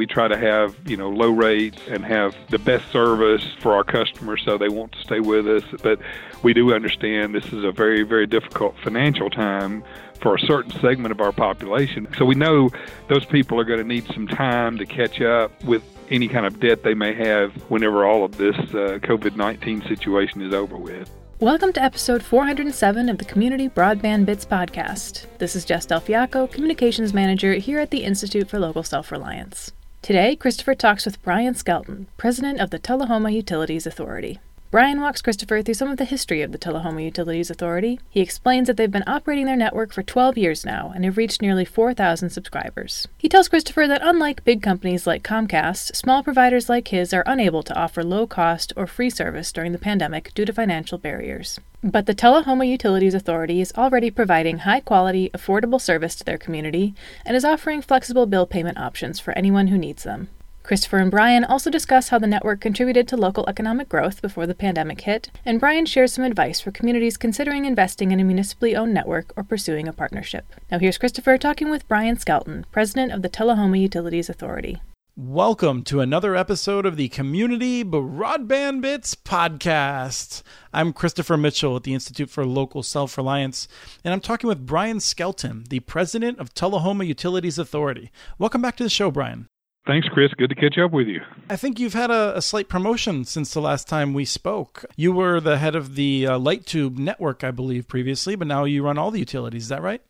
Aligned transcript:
We 0.00 0.06
try 0.06 0.28
to 0.28 0.38
have, 0.38 0.74
you 0.86 0.96
know, 0.96 1.10
low 1.10 1.28
rates 1.28 1.78
and 1.86 2.02
have 2.06 2.34
the 2.48 2.58
best 2.58 2.90
service 2.90 3.46
for 3.60 3.74
our 3.74 3.84
customers 3.84 4.40
so 4.46 4.56
they 4.56 4.70
want 4.70 4.92
to 4.92 5.00
stay 5.02 5.20
with 5.20 5.46
us. 5.46 5.62
But 5.82 6.00
we 6.42 6.54
do 6.54 6.72
understand 6.72 7.34
this 7.34 7.52
is 7.52 7.64
a 7.64 7.70
very, 7.70 8.02
very 8.02 8.26
difficult 8.26 8.76
financial 8.82 9.28
time 9.28 9.84
for 10.22 10.36
a 10.36 10.38
certain 10.38 10.70
segment 10.80 11.12
of 11.12 11.20
our 11.20 11.32
population. 11.32 12.08
So 12.16 12.24
we 12.24 12.34
know 12.34 12.70
those 13.08 13.26
people 13.26 13.60
are 13.60 13.64
going 13.64 13.78
to 13.78 13.84
need 13.84 14.06
some 14.14 14.26
time 14.26 14.78
to 14.78 14.86
catch 14.86 15.20
up 15.20 15.62
with 15.64 15.82
any 16.08 16.28
kind 16.28 16.46
of 16.46 16.60
debt 16.60 16.82
they 16.82 16.94
may 16.94 17.12
have 17.12 17.52
whenever 17.70 18.06
all 18.06 18.24
of 18.24 18.38
this 18.38 18.56
uh, 18.56 19.00
COVID 19.02 19.36
19 19.36 19.82
situation 19.82 20.40
is 20.40 20.54
over 20.54 20.78
with. 20.78 21.10
Welcome 21.40 21.74
to 21.74 21.82
episode 21.82 22.22
407 22.22 23.10
of 23.10 23.18
the 23.18 23.26
Community 23.26 23.68
Broadband 23.68 24.24
Bits 24.24 24.46
podcast. 24.46 25.26
This 25.36 25.54
is 25.54 25.66
Jess 25.66 25.84
Del 25.84 26.00
Fiacco, 26.00 26.46
Communications 26.46 27.12
Manager 27.12 27.52
here 27.52 27.78
at 27.78 27.90
the 27.90 28.04
Institute 28.04 28.48
for 28.48 28.58
Local 28.58 28.82
Self 28.82 29.12
Reliance. 29.12 29.72
Today, 30.02 30.34
Christopher 30.34 30.74
talks 30.74 31.04
with 31.04 31.22
Brian 31.22 31.54
Skelton, 31.54 32.06
President 32.16 32.58
of 32.58 32.70
the 32.70 32.78
Tullahoma 32.78 33.30
Utilities 33.30 33.86
Authority. 33.86 34.38
Brian 34.70 35.00
walks 35.00 35.20
Christopher 35.20 35.62
through 35.62 35.74
some 35.74 35.88
of 35.88 35.96
the 35.96 36.04
history 36.04 36.42
of 36.42 36.52
the 36.52 36.58
Tullahoma 36.58 37.02
Utilities 37.02 37.50
Authority. 37.50 37.98
He 38.08 38.20
explains 38.20 38.68
that 38.68 38.76
they've 38.76 38.88
been 38.88 39.02
operating 39.04 39.46
their 39.46 39.56
network 39.56 39.92
for 39.92 40.04
12 40.04 40.38
years 40.38 40.64
now 40.64 40.92
and 40.94 41.04
have 41.04 41.16
reached 41.16 41.42
nearly 41.42 41.64
4,000 41.64 42.30
subscribers. 42.30 43.08
He 43.18 43.28
tells 43.28 43.48
Christopher 43.48 43.88
that 43.88 44.00
unlike 44.04 44.44
big 44.44 44.62
companies 44.62 45.08
like 45.08 45.24
Comcast, 45.24 45.96
small 45.96 46.22
providers 46.22 46.68
like 46.68 46.86
his 46.86 47.12
are 47.12 47.24
unable 47.26 47.64
to 47.64 47.76
offer 47.76 48.04
low 48.04 48.28
cost 48.28 48.72
or 48.76 48.86
free 48.86 49.10
service 49.10 49.50
during 49.50 49.72
the 49.72 49.78
pandemic 49.78 50.32
due 50.34 50.44
to 50.44 50.52
financial 50.52 50.98
barriers. 50.98 51.58
But 51.82 52.06
the 52.06 52.14
Tullahoma 52.14 52.66
Utilities 52.66 53.14
Authority 53.14 53.60
is 53.60 53.72
already 53.76 54.12
providing 54.12 54.58
high 54.58 54.80
quality, 54.80 55.30
affordable 55.30 55.80
service 55.80 56.14
to 56.14 56.24
their 56.24 56.38
community 56.38 56.94
and 57.26 57.36
is 57.36 57.44
offering 57.44 57.82
flexible 57.82 58.26
bill 58.26 58.46
payment 58.46 58.78
options 58.78 59.18
for 59.18 59.36
anyone 59.36 59.66
who 59.66 59.78
needs 59.78 60.04
them. 60.04 60.28
Christopher 60.62 60.98
and 60.98 61.10
Brian 61.10 61.42
also 61.42 61.70
discuss 61.70 62.10
how 62.10 62.18
the 62.18 62.26
network 62.26 62.60
contributed 62.60 63.08
to 63.08 63.16
local 63.16 63.48
economic 63.48 63.88
growth 63.88 64.20
before 64.22 64.46
the 64.46 64.54
pandemic 64.54 65.00
hit, 65.00 65.30
and 65.44 65.58
Brian 65.58 65.86
shares 65.86 66.12
some 66.12 66.24
advice 66.24 66.60
for 66.60 66.70
communities 66.70 67.16
considering 67.16 67.64
investing 67.64 68.12
in 68.12 68.20
a 68.20 68.24
municipally 68.24 68.76
owned 68.76 68.94
network 68.94 69.32
or 69.36 69.42
pursuing 69.42 69.88
a 69.88 69.92
partnership. 69.92 70.44
Now, 70.70 70.78
here's 70.78 70.98
Christopher 70.98 71.38
talking 71.38 71.70
with 71.70 71.88
Brian 71.88 72.18
Skelton, 72.18 72.66
president 72.70 73.10
of 73.10 73.22
the 73.22 73.28
Tullahoma 73.28 73.78
Utilities 73.78 74.28
Authority. 74.28 74.80
Welcome 75.16 75.82
to 75.84 76.00
another 76.00 76.36
episode 76.36 76.86
of 76.86 76.96
the 76.96 77.08
Community 77.08 77.82
Broadband 77.82 78.80
Bits 78.82 79.14
podcast. 79.14 80.42
I'm 80.72 80.92
Christopher 80.92 81.36
Mitchell 81.36 81.76
at 81.76 81.82
the 81.82 81.94
Institute 81.94 82.30
for 82.30 82.46
Local 82.46 82.82
Self 82.82 83.16
Reliance, 83.16 83.66
and 84.04 84.14
I'm 84.14 84.20
talking 84.20 84.48
with 84.48 84.66
Brian 84.66 85.00
Skelton, 85.00 85.64
the 85.68 85.80
president 85.80 86.38
of 86.38 86.54
Tullahoma 86.54 87.04
Utilities 87.04 87.58
Authority. 87.58 88.12
Welcome 88.38 88.62
back 88.62 88.76
to 88.76 88.84
the 88.84 88.90
show, 88.90 89.10
Brian. 89.10 89.48
Thanks, 89.86 90.06
Chris. 90.08 90.32
Good 90.36 90.50
to 90.50 90.54
catch 90.54 90.78
up 90.78 90.92
with 90.92 91.06
you. 91.06 91.20
I 91.48 91.56
think 91.56 91.80
you've 91.80 91.94
had 91.94 92.10
a, 92.10 92.36
a 92.36 92.42
slight 92.42 92.68
promotion 92.68 93.24
since 93.24 93.52
the 93.52 93.60
last 93.60 93.88
time 93.88 94.12
we 94.12 94.24
spoke. 94.24 94.84
You 94.96 95.12
were 95.12 95.40
the 95.40 95.58
head 95.58 95.74
of 95.74 95.94
the 95.94 96.26
uh, 96.26 96.38
LightTube 96.38 96.98
network, 96.98 97.42
I 97.42 97.50
believe, 97.50 97.88
previously, 97.88 98.36
but 98.36 98.46
now 98.46 98.64
you 98.64 98.84
run 98.84 98.98
all 98.98 99.10
the 99.10 99.18
utilities. 99.20 99.64
Is 99.64 99.68
that 99.70 99.82
right? 99.82 100.02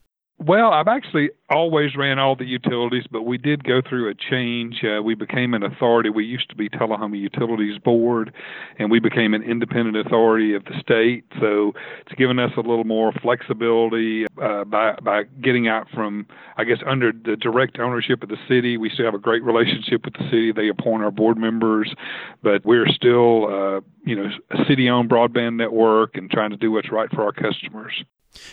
Well, 0.43 0.73
I've 0.73 0.89
actually 0.89 1.29
always 1.51 1.95
ran 1.95 2.19
all 2.19 2.35
the 2.35 2.47
utilities, 2.47 3.05
but 3.11 3.25
we 3.25 3.37
did 3.37 3.63
go 3.63 3.83
through 3.87 4.09
a 4.09 4.15
change. 4.15 4.83
Uh, 4.83 5.03
we 5.03 5.15
became 5.15 5.53
an 5.53 5.63
authority. 5.63 6.09
We 6.09 6.25
used 6.25 6.49
to 6.49 6.57
be 6.57 6.71
Tullahoma 6.71 7.19
Utilities 7.19 7.79
Board, 7.79 8.33
and 8.79 8.91
we 8.91 9.01
became 9.01 9.35
an 9.35 9.43
independent 9.43 9.99
authority 9.99 10.55
of 10.55 10.65
the 10.65 10.81
state. 10.81 11.27
So 11.41 11.75
it's 12.07 12.15
given 12.17 12.39
us 12.39 12.53
a 12.57 12.61
little 12.61 12.85
more 12.85 13.13
flexibility 13.21 14.25
uh, 14.41 14.65
by 14.65 14.95
by 15.03 15.25
getting 15.43 15.69
out 15.69 15.89
from, 15.93 16.27
I 16.57 16.65
guess, 16.65 16.79
under 16.87 17.13
the 17.13 17.37
direct 17.37 17.79
ownership 17.79 18.23
of 18.23 18.31
the 18.31 18.39
city. 18.49 18.79
We 18.79 18.89
still 18.89 19.05
have 19.05 19.15
a 19.15 19.19
great 19.19 19.45
relationship 19.45 20.07
with 20.07 20.15
the 20.15 20.25
city. 20.31 20.53
They 20.53 20.71
appoint 20.71 21.05
our 21.05 21.11
board 21.11 21.37
members, 21.37 21.95
but 22.43 22.65
we're 22.65 22.89
still, 22.89 23.45
uh, 23.45 23.81
you 24.07 24.17
know, 24.17 24.31
a 24.53 24.65
city-owned 24.67 25.11
broadband 25.11 25.57
network 25.57 26.17
and 26.17 26.31
trying 26.31 26.51
to 26.51 26.57
do 26.57 26.73
what's 26.73 26.91
right 26.91 27.11
for 27.11 27.25
our 27.25 27.33
customers. 27.33 27.93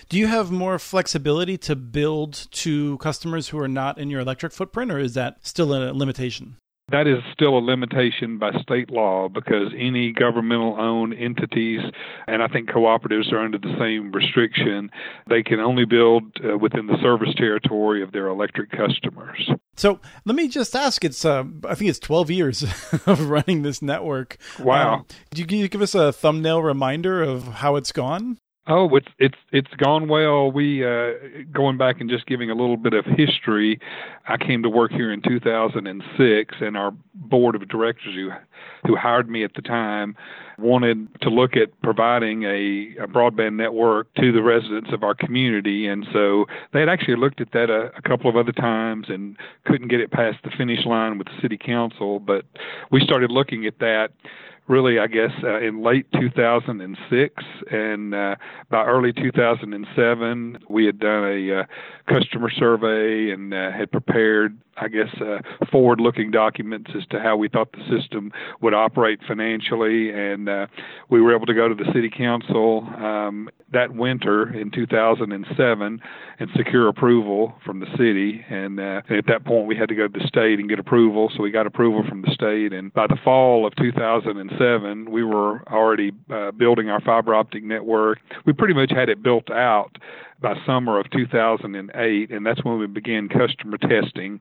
Do 0.09 0.17
you 0.17 0.27
have 0.27 0.51
more 0.51 0.79
flexibility 0.79 1.57
to 1.59 1.75
build 1.75 2.47
to 2.51 2.97
customers 2.97 3.49
who 3.49 3.59
are 3.59 3.67
not 3.67 3.97
in 3.97 4.09
your 4.09 4.21
electric 4.21 4.53
footprint, 4.53 4.91
or 4.91 4.99
is 4.99 5.13
that 5.13 5.45
still 5.45 5.73
a 5.73 5.91
limitation? 5.91 6.57
That 6.89 7.05
is 7.05 7.17
still 7.33 7.57
a 7.57 7.59
limitation 7.59 8.37
by 8.37 8.53
state 8.61 8.89
law 8.89 9.27
because 9.27 9.73
any 9.77 10.13
governmental 10.13 10.79
owned 10.79 11.13
entities, 11.15 11.81
and 12.27 12.41
I 12.41 12.47
think 12.47 12.69
cooperatives 12.69 13.29
are 13.33 13.39
under 13.39 13.57
the 13.57 13.75
same 13.77 14.13
restriction, 14.13 14.89
they 15.29 15.43
can 15.43 15.59
only 15.59 15.83
build 15.83 16.23
uh, 16.41 16.57
within 16.57 16.87
the 16.87 16.97
service 17.01 17.33
territory 17.35 18.01
of 18.01 18.13
their 18.13 18.27
electric 18.27 18.71
customers. 18.71 19.51
So 19.75 19.99
let 20.23 20.37
me 20.37 20.47
just 20.47 20.77
ask 20.77 21.03
it's, 21.03 21.25
uh, 21.25 21.43
I 21.67 21.75
think 21.75 21.89
it's 21.89 21.99
12 21.99 22.31
years 22.31 22.63
of 23.05 23.29
running 23.29 23.63
this 23.63 23.81
network. 23.81 24.37
Wow. 24.57 24.93
Um, 24.93 25.05
do 25.31 25.41
you, 25.41 25.45
can 25.45 25.57
you 25.57 25.67
give 25.67 25.81
us 25.81 25.93
a 25.93 26.13
thumbnail 26.13 26.63
reminder 26.63 27.21
of 27.21 27.49
how 27.49 27.75
it's 27.75 27.91
gone? 27.91 28.37
Oh, 28.69 28.93
it's 28.97 29.07
it's 29.17 29.37
it's 29.53 29.73
gone 29.77 30.09
well. 30.09 30.51
We 30.51 30.85
uh, 30.85 31.11
going 31.53 31.77
back 31.77 32.01
and 32.01 32.09
just 32.09 32.25
giving 32.25 32.49
a 32.49 32.53
little 32.53 32.75
bit 32.75 32.93
of 32.93 33.05
history. 33.05 33.79
I 34.27 34.35
came 34.35 34.61
to 34.63 34.69
work 34.69 34.91
here 34.91 35.11
in 35.13 35.21
2006, 35.21 36.55
and 36.59 36.75
our 36.75 36.91
board 37.15 37.55
of 37.55 37.65
directors 37.69 38.13
who 38.13 38.31
who 38.85 38.97
hired 38.97 39.29
me 39.29 39.45
at 39.45 39.53
the 39.53 39.61
time 39.61 40.17
wanted 40.59 41.07
to 41.21 41.29
look 41.29 41.55
at 41.55 41.69
providing 41.81 42.43
a, 42.43 42.95
a 43.03 43.07
broadband 43.07 43.55
network 43.55 44.13
to 44.15 44.33
the 44.33 44.41
residents 44.41 44.89
of 44.91 45.01
our 45.01 45.15
community, 45.15 45.87
and 45.87 46.05
so 46.11 46.45
they 46.73 46.81
had 46.81 46.89
actually 46.89 47.15
looked 47.15 47.39
at 47.39 47.53
that 47.53 47.69
a, 47.69 47.89
a 47.97 48.01
couple 48.01 48.29
of 48.29 48.35
other 48.35 48.51
times 48.51 49.05
and 49.07 49.37
couldn't 49.65 49.87
get 49.87 50.01
it 50.01 50.11
past 50.11 50.39
the 50.43 50.51
finish 50.57 50.85
line 50.85 51.17
with 51.17 51.27
the 51.27 51.41
city 51.41 51.57
council. 51.57 52.19
But 52.19 52.43
we 52.91 52.99
started 52.99 53.31
looking 53.31 53.65
at 53.65 53.79
that 53.79 54.09
really, 54.67 54.99
I 54.99 55.07
guess, 55.07 55.31
uh, 55.43 55.59
in 55.59 55.83
late 55.83 56.05
2006 56.19 57.43
and 57.71 58.13
uh, 58.13 58.35
by 58.69 58.83
early 58.85 59.13
2007, 59.13 60.59
we 60.69 60.85
had 60.85 60.99
done 60.99 61.23
a 61.23 61.59
uh, 61.59 61.63
customer 62.07 62.49
survey 62.49 63.31
and 63.31 63.53
uh, 63.53 63.71
had 63.71 63.91
prepared, 63.91 64.57
I 64.77 64.89
guess, 64.89 65.09
uh, 65.21 65.39
forward-looking 65.71 66.31
documents 66.31 66.91
as 66.95 67.05
to 67.07 67.19
how 67.19 67.37
we 67.37 67.47
thought 67.47 67.71
the 67.71 67.99
system 67.99 68.31
would 68.61 68.73
operate 68.73 69.19
financially, 69.27 70.11
and 70.11 70.49
uh, 70.49 70.67
we 71.09 71.21
were 71.21 71.35
able 71.35 71.45
to 71.45 71.53
go 71.53 71.69
to 71.69 71.75
the 71.75 71.89
city 71.93 72.11
council 72.15 72.87
um, 72.97 73.49
that 73.71 73.93
winter 73.93 74.53
in 74.53 74.71
2007 74.71 76.01
and 76.39 76.49
secure 76.55 76.87
approval 76.87 77.53
from 77.65 77.79
the 77.79 77.87
city. 77.97 78.45
And, 78.49 78.79
and 78.79 79.11
at 79.11 79.25
that 79.27 79.45
point, 79.45 79.67
we 79.67 79.75
had 79.75 79.89
to 79.89 79.95
go 79.95 80.07
to 80.07 80.19
the 80.19 80.27
state 80.27 80.59
and 80.59 80.69
get 80.69 80.79
approval. 80.79 81.31
So 81.35 81.43
we 81.43 81.51
got 81.51 81.67
approval 81.67 82.03
from 82.07 82.21
the 82.21 82.31
state, 82.31 82.71
and 82.71 82.93
by 82.93 83.07
the 83.07 83.17
fall 83.23 83.65
of 83.65 83.75
2007, 83.75 84.56
we 84.59 85.23
were 85.23 85.63
already 85.67 86.11
uh, 86.29 86.51
building 86.51 86.89
our 86.89 87.01
fiber 87.01 87.33
optic 87.33 87.63
network. 87.63 88.19
We 88.45 88.53
pretty 88.53 88.73
much 88.73 88.91
had 88.91 89.09
it 89.09 89.23
built 89.23 89.49
out 89.51 89.97
by 90.41 90.55
summer 90.65 90.99
of 90.99 91.09
2008, 91.11 92.29
and 92.29 92.45
that's 92.45 92.63
when 92.63 92.79
we 92.79 92.87
began 92.87 93.29
customer 93.29 93.77
testing. 93.77 94.39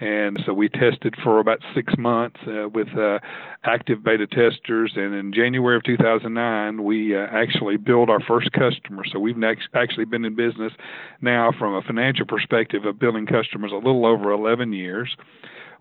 And 0.00 0.42
so 0.44 0.52
we 0.52 0.68
tested 0.68 1.14
for 1.22 1.38
about 1.38 1.60
six 1.74 1.94
months 1.96 2.40
uh, 2.48 2.68
with 2.68 2.88
uh, 2.98 3.20
active 3.62 4.02
beta 4.02 4.26
testers. 4.26 4.92
And 4.96 5.14
in 5.14 5.32
January 5.32 5.76
of 5.76 5.84
2009, 5.84 6.82
we 6.82 7.16
uh, 7.16 7.26
actually 7.30 7.76
billed 7.76 8.10
our 8.10 8.20
first 8.20 8.50
customer. 8.52 9.04
So 9.10 9.20
we've 9.20 9.36
next, 9.36 9.68
actually 9.72 10.04
been 10.04 10.24
in 10.24 10.34
business 10.34 10.72
now 11.20 11.52
from 11.56 11.74
a 11.74 11.82
financial 11.82 12.26
perspective 12.26 12.84
of 12.84 12.98
billing 12.98 13.26
customers 13.26 13.70
a 13.70 13.76
little 13.76 14.04
over 14.04 14.32
11 14.32 14.72
years. 14.72 15.16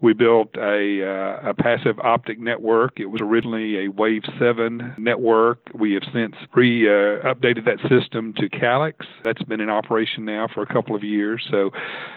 We 0.01 0.13
built 0.13 0.55
a, 0.55 1.03
uh, 1.03 1.49
a 1.49 1.53
passive 1.53 1.99
optic 1.99 2.39
network. 2.39 2.99
It 2.99 3.07
was 3.07 3.21
originally 3.21 3.85
a 3.85 3.87
Wave 3.89 4.23
7 4.39 4.95
network. 4.97 5.59
We 5.73 5.93
have 5.93 6.03
since 6.13 6.35
re 6.55 6.87
uh, 6.87 7.33
updated 7.33 7.65
that 7.65 7.79
system 7.89 8.33
to 8.37 8.49
Calix. 8.49 9.05
That's 9.23 9.43
been 9.43 9.61
in 9.61 9.69
operation 9.69 10.25
now 10.25 10.47
for 10.53 10.61
a 10.61 10.67
couple 10.67 10.95
of 10.95 11.03
years. 11.03 11.45
So 11.49 11.71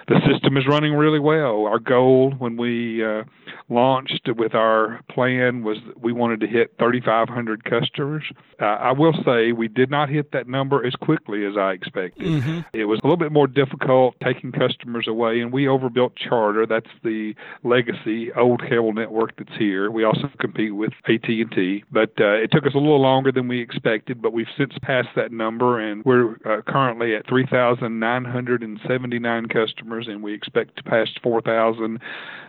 the 0.08 0.20
system 0.31 0.56
is 0.56 0.67
running 0.67 0.94
really 0.94 1.20
well. 1.20 1.67
Our 1.67 1.78
goal 1.78 2.34
when 2.38 2.56
we 2.56 3.05
uh, 3.05 3.25
launched 3.69 4.29
with 4.37 4.55
our 4.55 5.00
plan 5.11 5.62
was 5.62 5.79
we 6.00 6.12
wanted 6.12 6.40
to 6.40 6.46
hit 6.46 6.75
3,500 6.79 7.64
customers. 7.64 8.25
Uh, 8.61 8.64
I 8.64 8.93
will 8.93 9.14
say 9.25 9.52
we 9.52 9.69
did 9.69 9.90
not 9.90 10.08
hit 10.08 10.32
that 10.32 10.49
number 10.49 10.84
as 10.87 10.94
quickly 10.94 11.44
as 11.44 11.56
I 11.56 11.72
expected. 11.72 12.26
Mm-hmm. 12.26 12.61
It 12.72 12.84
was 12.84 13.00
a 13.02 13.06
little 13.06 13.17
bit 13.17 13.32
more 13.32 13.46
difficult 13.46 14.17
taking 14.22 14.52
customers 14.52 15.06
away, 15.08 15.40
and 15.40 15.52
we 15.52 15.69
overbuilt 15.69 16.14
Charter. 16.17 16.67
That's 16.67 16.90
the 17.02 17.34
legacy 17.76 18.32
old 18.32 18.62
cable 18.62 18.93
network 18.93 19.37
that's 19.37 19.56
here. 19.58 19.90
We 19.90 20.05
also 20.05 20.31
compete 20.40 20.75
with 20.75 20.93
AT&T, 21.08 21.84
but 21.90 22.12
uh, 22.19 22.34
it 22.34 22.50
took 22.50 22.64
us 22.64 22.73
a 22.75 22.78
little 22.78 23.02
longer 23.02 23.31
than 23.32 23.49
we 23.49 23.61
expected, 23.61 24.23
but 24.23 24.32
we've 24.32 24.46
since 24.56 24.73
passed 24.82 25.08
that 25.17 25.32
number 25.32 25.78
and 25.78 26.02
we're 26.05 26.37
uh, 26.46 26.62
currently 26.67 27.14
at 27.14 27.28
3,979 27.28 29.46
customers 29.46 30.06
and 30.08 30.23
we 30.23 30.32
expect 30.32 30.76
to 30.76 30.82
pass 30.82 31.08
4,000 31.23 32.00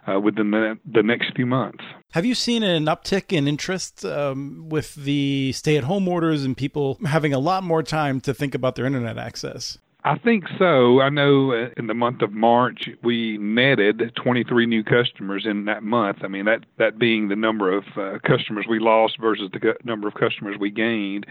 uh, 0.08 0.18
within 0.20 0.52
the, 0.52 0.80
the 0.92 1.04
next 1.04 1.36
few 1.36 1.46
months. 1.46 1.84
Have 2.12 2.26
you 2.26 2.36
seen 2.36 2.64
an 2.64 2.86
uptick 2.86 3.36
in 3.36 3.48
interest 3.48 4.06
um, 4.06 4.70
with 4.70 4.96
the 4.96 5.52
stay 5.52 5.76
at 5.76 5.84
home 5.84 6.08
orders 6.08 6.46
and 6.46 6.56
people 6.56 6.98
having 7.06 7.34
a 7.34 7.40
lot 7.40 7.64
more 7.64 7.84
time 7.84 8.22
to 8.22 8.34
think 8.34 8.56
about 8.56 8.76
their 8.76 8.86
internet 8.86 9.18
access? 9.18 9.78
I 10.08 10.18
think 10.20 10.46
so. 10.58 11.02
I 11.02 11.10
know 11.10 11.52
uh, 11.52 11.68
in 11.76 11.88
the 11.88 11.94
month 11.94 12.22
of 12.22 12.32
March 12.32 12.88
we 13.04 13.38
netted 13.40 14.14
23 14.16 14.66
new 14.66 14.82
customers 14.82 15.46
in 15.46 15.66
that 15.66 15.84
month. 15.84 16.20
I 16.24 16.30
mean 16.30 16.46
that 16.46 16.66
that 16.78 16.98
being 16.98 17.28
the 17.28 17.36
number 17.36 17.76
of 17.76 17.84
uh, 17.98 18.18
customers 18.26 18.66
we 18.70 18.80
lost 18.80 19.20
versus 19.20 19.50
the 19.52 19.76
number 19.84 20.08
of 20.08 20.14
customers 20.14 20.56
we 20.58 20.72
gained 20.72 21.26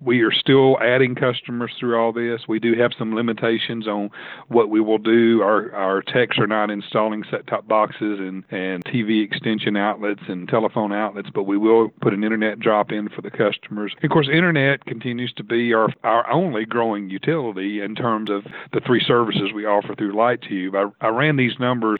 we 0.00 0.22
are 0.22 0.32
still 0.32 0.78
adding 0.80 1.14
customers 1.14 1.72
through 1.78 1.98
all 1.98 2.12
this. 2.12 2.42
We 2.48 2.58
do 2.58 2.74
have 2.74 2.92
some 2.98 3.14
limitations 3.14 3.86
on 3.86 4.10
what 4.48 4.70
we 4.70 4.80
will 4.80 4.98
do. 4.98 5.42
Our 5.42 5.72
our 5.74 6.02
techs 6.02 6.38
are 6.38 6.46
not 6.46 6.70
installing 6.70 7.24
set 7.30 7.46
top 7.46 7.68
boxes 7.68 8.18
and, 8.18 8.44
and 8.50 8.84
TV 8.84 9.22
extension 9.24 9.76
outlets 9.76 10.22
and 10.28 10.48
telephone 10.48 10.92
outlets, 10.92 11.28
but 11.34 11.44
we 11.44 11.58
will 11.58 11.90
put 12.00 12.14
an 12.14 12.24
internet 12.24 12.60
drop 12.60 12.92
in 12.92 13.08
for 13.08 13.20
the 13.22 13.30
customers. 13.30 13.94
Of 14.02 14.10
course, 14.10 14.28
internet 14.32 14.84
continues 14.86 15.32
to 15.34 15.44
be 15.44 15.74
our 15.74 15.88
our 16.02 16.30
only 16.30 16.64
growing 16.64 17.10
utility 17.10 17.80
in 17.82 17.94
terms 17.94 18.30
of 18.30 18.44
the 18.72 18.80
three 18.80 19.02
services 19.04 19.52
we 19.54 19.66
offer 19.66 19.94
through 19.94 20.14
LightTube. 20.14 20.74
I, 20.74 21.06
I 21.06 21.08
ran 21.10 21.36
these 21.36 21.58
numbers 21.58 21.98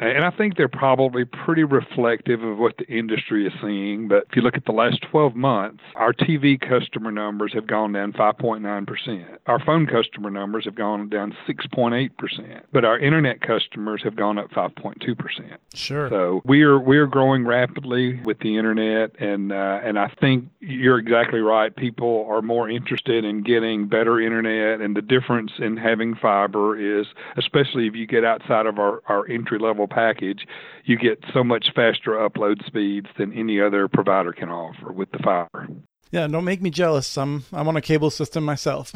and 0.00 0.24
I 0.24 0.30
think 0.30 0.56
they're 0.56 0.68
probably 0.68 1.24
pretty 1.24 1.64
reflective 1.64 2.42
of 2.42 2.58
what 2.58 2.76
the 2.78 2.86
industry 2.86 3.46
is 3.46 3.52
seeing. 3.62 4.08
But 4.08 4.26
if 4.28 4.36
you 4.36 4.42
look 4.42 4.56
at 4.56 4.64
the 4.64 4.72
last 4.72 5.02
12 5.10 5.36
months, 5.36 5.82
our 5.94 6.12
TV 6.12 6.60
customer 6.60 7.12
numbers 7.12 7.52
have 7.54 7.66
gone 7.66 7.92
down 7.92 8.12
5.9%. 8.12 9.38
Our 9.46 9.64
phone 9.64 9.86
customer 9.86 10.30
numbers 10.30 10.64
have 10.64 10.74
gone 10.74 11.08
down 11.08 11.36
6.8%. 11.48 12.62
But 12.72 12.84
our 12.84 12.98
internet 12.98 13.40
customers 13.40 14.02
have 14.02 14.16
gone 14.16 14.38
up 14.38 14.50
5.2%. 14.50 15.56
Sure. 15.74 16.08
So 16.08 16.42
we 16.44 16.62
are 16.62 16.78
we 16.78 16.98
are 16.98 17.06
growing 17.06 17.46
rapidly 17.46 18.20
with 18.22 18.38
the 18.40 18.56
internet, 18.56 19.20
and 19.20 19.52
uh, 19.52 19.80
and 19.82 19.98
I 19.98 20.08
think 20.20 20.46
you're 20.60 20.98
exactly 20.98 21.40
right. 21.40 21.74
People 21.74 22.26
are 22.28 22.42
more 22.42 22.68
interested 22.68 23.24
in 23.24 23.42
getting 23.42 23.88
better 23.88 24.20
internet, 24.20 24.80
and 24.80 24.96
the 24.96 25.02
difference 25.02 25.52
in 25.58 25.76
having 25.76 26.14
fiber 26.14 26.76
is, 26.78 27.06
especially 27.36 27.86
if 27.86 27.94
you 27.94 28.06
get 28.06 28.24
outside 28.24 28.66
of 28.66 28.78
our 28.78 29.02
our 29.06 29.28
entry 29.28 29.58
level 29.58 29.83
package, 29.86 30.46
you 30.84 30.98
get 30.98 31.22
so 31.32 31.44
much 31.44 31.66
faster 31.74 32.12
upload 32.12 32.64
speeds 32.66 33.06
than 33.18 33.32
any 33.32 33.60
other 33.60 33.88
provider 33.88 34.32
can 34.32 34.48
offer 34.48 34.92
with 34.92 35.10
the 35.12 35.18
fiber. 35.18 35.68
Yeah, 36.14 36.28
don't 36.28 36.44
make 36.44 36.62
me 36.62 36.70
jealous. 36.70 37.18
I'm 37.18 37.42
I'm 37.52 37.66
on 37.66 37.76
a 37.76 37.80
cable 37.80 38.08
system 38.08 38.44
myself. 38.44 38.92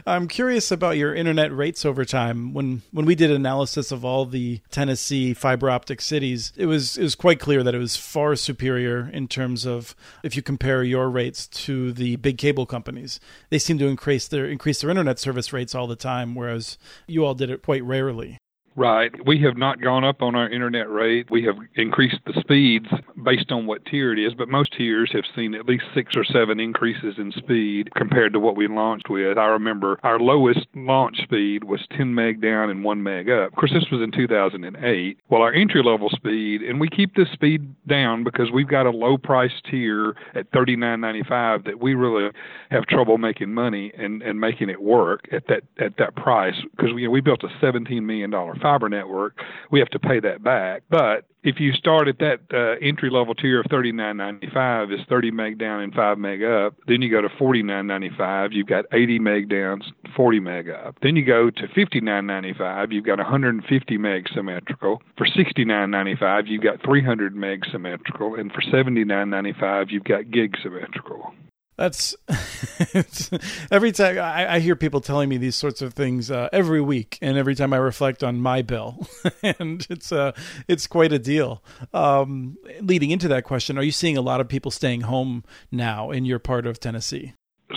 I'm 0.06 0.26
curious 0.26 0.70
about 0.70 0.96
your 0.96 1.14
internet 1.14 1.54
rates 1.54 1.84
over 1.84 2.02
time. 2.06 2.54
When 2.54 2.80
when 2.92 3.04
we 3.04 3.14
did 3.14 3.30
analysis 3.30 3.92
of 3.92 4.02
all 4.02 4.24
the 4.24 4.62
Tennessee 4.70 5.34
fiber 5.34 5.68
optic 5.68 6.00
cities, 6.00 6.54
it 6.56 6.64
was 6.64 6.96
it 6.96 7.02
was 7.02 7.14
quite 7.14 7.40
clear 7.40 7.62
that 7.62 7.74
it 7.74 7.78
was 7.78 7.94
far 7.94 8.36
superior 8.36 9.10
in 9.12 9.28
terms 9.28 9.66
of 9.66 9.94
if 10.22 10.34
you 10.34 10.40
compare 10.40 10.82
your 10.82 11.10
rates 11.10 11.46
to 11.46 11.92
the 11.92 12.16
big 12.16 12.38
cable 12.38 12.64
companies. 12.64 13.20
They 13.50 13.58
seem 13.58 13.76
to 13.76 13.86
increase 13.86 14.28
their 14.28 14.46
increase 14.46 14.80
their 14.80 14.88
internet 14.88 15.18
service 15.18 15.52
rates 15.52 15.74
all 15.74 15.86
the 15.86 15.94
time, 15.94 16.34
whereas 16.34 16.78
you 17.06 17.22
all 17.26 17.34
did 17.34 17.50
it 17.50 17.60
quite 17.60 17.84
rarely. 17.84 18.38
Right. 18.76 19.10
We 19.26 19.40
have 19.40 19.56
not 19.56 19.80
gone 19.80 20.04
up 20.04 20.20
on 20.20 20.34
our 20.34 20.50
internet 20.50 20.90
rate. 20.90 21.30
We 21.30 21.42
have 21.44 21.56
increased 21.76 22.18
the 22.26 22.38
speeds 22.38 22.86
based 23.24 23.50
on 23.50 23.66
what 23.66 23.86
tier 23.86 24.12
it 24.12 24.18
is, 24.18 24.34
but 24.34 24.50
most 24.50 24.74
tiers 24.76 25.10
have 25.14 25.24
seen 25.34 25.54
at 25.54 25.64
least 25.64 25.84
six 25.94 26.14
or 26.14 26.24
seven 26.24 26.60
increases 26.60 27.14
in 27.16 27.32
speed 27.32 27.88
compared 27.94 28.34
to 28.34 28.38
what 28.38 28.54
we 28.54 28.68
launched 28.68 29.08
with. 29.08 29.38
I 29.38 29.46
remember 29.46 29.98
our 30.02 30.20
lowest 30.20 30.66
launch 30.74 31.22
speed 31.22 31.64
was 31.64 31.80
10 31.96 32.14
meg 32.14 32.42
down 32.42 32.68
and 32.68 32.84
1 32.84 33.02
meg 33.02 33.30
up. 33.30 33.48
Of 33.48 33.56
course, 33.56 33.72
this 33.72 33.90
was 33.90 34.02
in 34.02 34.12
2008. 34.12 35.18
Well, 35.30 35.40
our 35.40 35.54
entry 35.54 35.82
level 35.82 36.10
speed, 36.10 36.60
and 36.60 36.78
we 36.78 36.90
keep 36.90 37.14
this 37.14 37.28
speed 37.32 37.74
down 37.86 38.24
because 38.24 38.50
we've 38.52 38.68
got 38.68 38.84
a 38.84 38.90
low 38.90 39.16
price 39.16 39.52
tier 39.70 40.14
at 40.34 40.50
$39.95 40.52 41.64
that 41.64 41.80
we 41.80 41.94
really 41.94 42.30
have 42.70 42.84
trouble 42.84 43.16
making 43.16 43.54
money 43.54 43.90
and, 43.96 44.20
and 44.20 44.38
making 44.38 44.68
it 44.68 44.82
work 44.82 45.26
at 45.32 45.46
that 45.48 45.62
at 45.78 45.96
that 45.96 46.14
price 46.14 46.56
because 46.76 46.92
we, 46.92 47.08
we 47.08 47.22
built 47.22 47.42
a 47.42 47.64
$17 47.64 48.02
million 48.02 48.30
fiber 48.66 48.88
network, 48.88 49.38
we 49.70 49.78
have 49.78 49.90
to 49.90 50.00
pay 50.00 50.18
that 50.18 50.42
back. 50.42 50.82
But 50.90 51.26
if 51.44 51.60
you 51.60 51.72
start 51.72 52.08
at 52.08 52.18
that 52.18 52.40
uh, 52.52 52.84
entry 52.84 53.10
level 53.10 53.32
tier 53.32 53.60
of 53.60 53.66
thirty 53.70 53.92
nine 53.92 54.16
ninety 54.16 54.48
five, 54.52 54.90
is 54.90 54.98
thirty 55.08 55.30
meg 55.30 55.58
down 55.58 55.80
and 55.82 55.94
five 55.94 56.18
meg 56.18 56.42
up. 56.42 56.74
Then 56.88 57.00
you 57.02 57.10
go 57.10 57.20
to 57.20 57.28
forty 57.38 57.62
nine 57.62 57.86
ninety 57.86 58.10
five, 58.18 58.52
you've 58.52 58.66
got 58.66 58.84
eighty 58.92 59.20
meg 59.20 59.48
down, 59.48 59.82
forty 60.16 60.40
meg 60.40 60.68
up. 60.68 60.96
Then 61.02 61.14
you 61.14 61.24
go 61.24 61.50
to 61.50 61.68
fifty 61.74 62.00
nine 62.00 62.26
ninety 62.26 62.54
five, 62.58 62.90
you've 62.90 63.06
got 63.06 63.18
one 63.18 63.26
hundred 63.28 63.54
and 63.54 63.64
fifty 63.64 63.98
meg 63.98 64.26
symmetrical. 64.34 65.00
For 65.16 65.26
sixty 65.26 65.64
nine 65.64 65.92
ninety 65.92 66.16
five, 66.18 66.48
you've 66.48 66.64
got 66.64 66.82
three 66.84 67.04
hundred 67.04 67.36
meg 67.36 67.62
symmetrical, 67.70 68.34
and 68.34 68.50
for 68.50 68.62
seventy 68.62 69.04
nine 69.04 69.30
ninety 69.30 69.54
five, 69.60 69.86
you've 69.90 70.04
got 70.04 70.32
gig 70.32 70.56
symmetrical. 70.60 71.32
That's 71.76 72.16
every 73.70 73.92
time 73.92 74.18
I, 74.18 74.54
I, 74.54 74.58
hear 74.60 74.76
people 74.76 75.02
telling 75.02 75.28
me 75.28 75.36
these 75.36 75.56
sorts 75.56 75.82
of 75.82 75.92
things 75.92 76.30
uh, 76.30 76.48
every 76.50 76.80
week, 76.80 77.18
and 77.20 77.36
every 77.36 77.54
time 77.54 77.74
I 77.74 77.76
reflect 77.76 78.24
on 78.24 78.40
my 78.40 78.62
bill, 78.62 79.06
and 79.42 79.86
it's 79.90 80.10
uh, 80.10 80.32
it's 80.68 80.86
quite 80.86 81.12
a 81.12 81.18
deal. 81.18 81.62
Um, 81.92 82.56
leading 82.80 83.10
into 83.10 83.28
that 83.28 83.44
question, 83.44 83.76
are 83.76 83.82
you 83.82 83.92
seeing 83.92 84.16
a 84.16 84.22
lot 84.22 84.40
of 84.40 84.48
people 84.48 84.70
staying 84.70 85.02
home 85.02 85.44
now 85.70 86.10
in 86.10 86.24
your 86.24 86.38
part 86.38 86.66
of 86.66 86.80
Tennessee? 86.80 87.34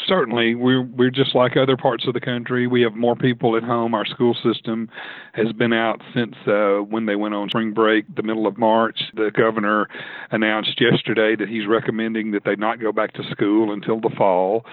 Certainly 0.10 0.56
we're 0.56 0.82
we're 0.82 1.12
just 1.12 1.36
like 1.36 1.56
other 1.56 1.78
parts 1.78 2.08
of 2.08 2.14
the 2.14 2.20
country. 2.20 2.68
We 2.68 2.82
have 2.82 2.96
more 2.96 3.16
people 3.16 3.56
at 3.56 3.64
home. 3.64 3.94
Our 3.94 4.06
school 4.06 4.36
system 4.44 4.90
has 5.34 5.54
been 5.54 5.72
out 5.72 6.02
since 6.14 6.36
uh, 6.48 6.80
when 6.80 7.06
they 7.06 7.16
went 7.16 7.36
on 7.36 7.48
spring 7.50 7.74
break, 7.74 8.04
the 8.16 8.24
middle 8.24 8.48
of 8.48 8.58
March. 8.58 9.00
The 9.14 9.32
governor 9.34 9.88
announced 10.32 10.82
yesterday 10.82 11.36
that 11.38 11.48
he's 11.48 11.68
recommending 11.68 12.32
that 12.32 12.44
they 12.44 12.56
not 12.56 12.82
go 12.82 12.92
back 12.92 13.14
to 13.14 13.24
school 13.32 13.72
until 13.72 14.02
the 14.02 14.10
fall. 14.18 14.66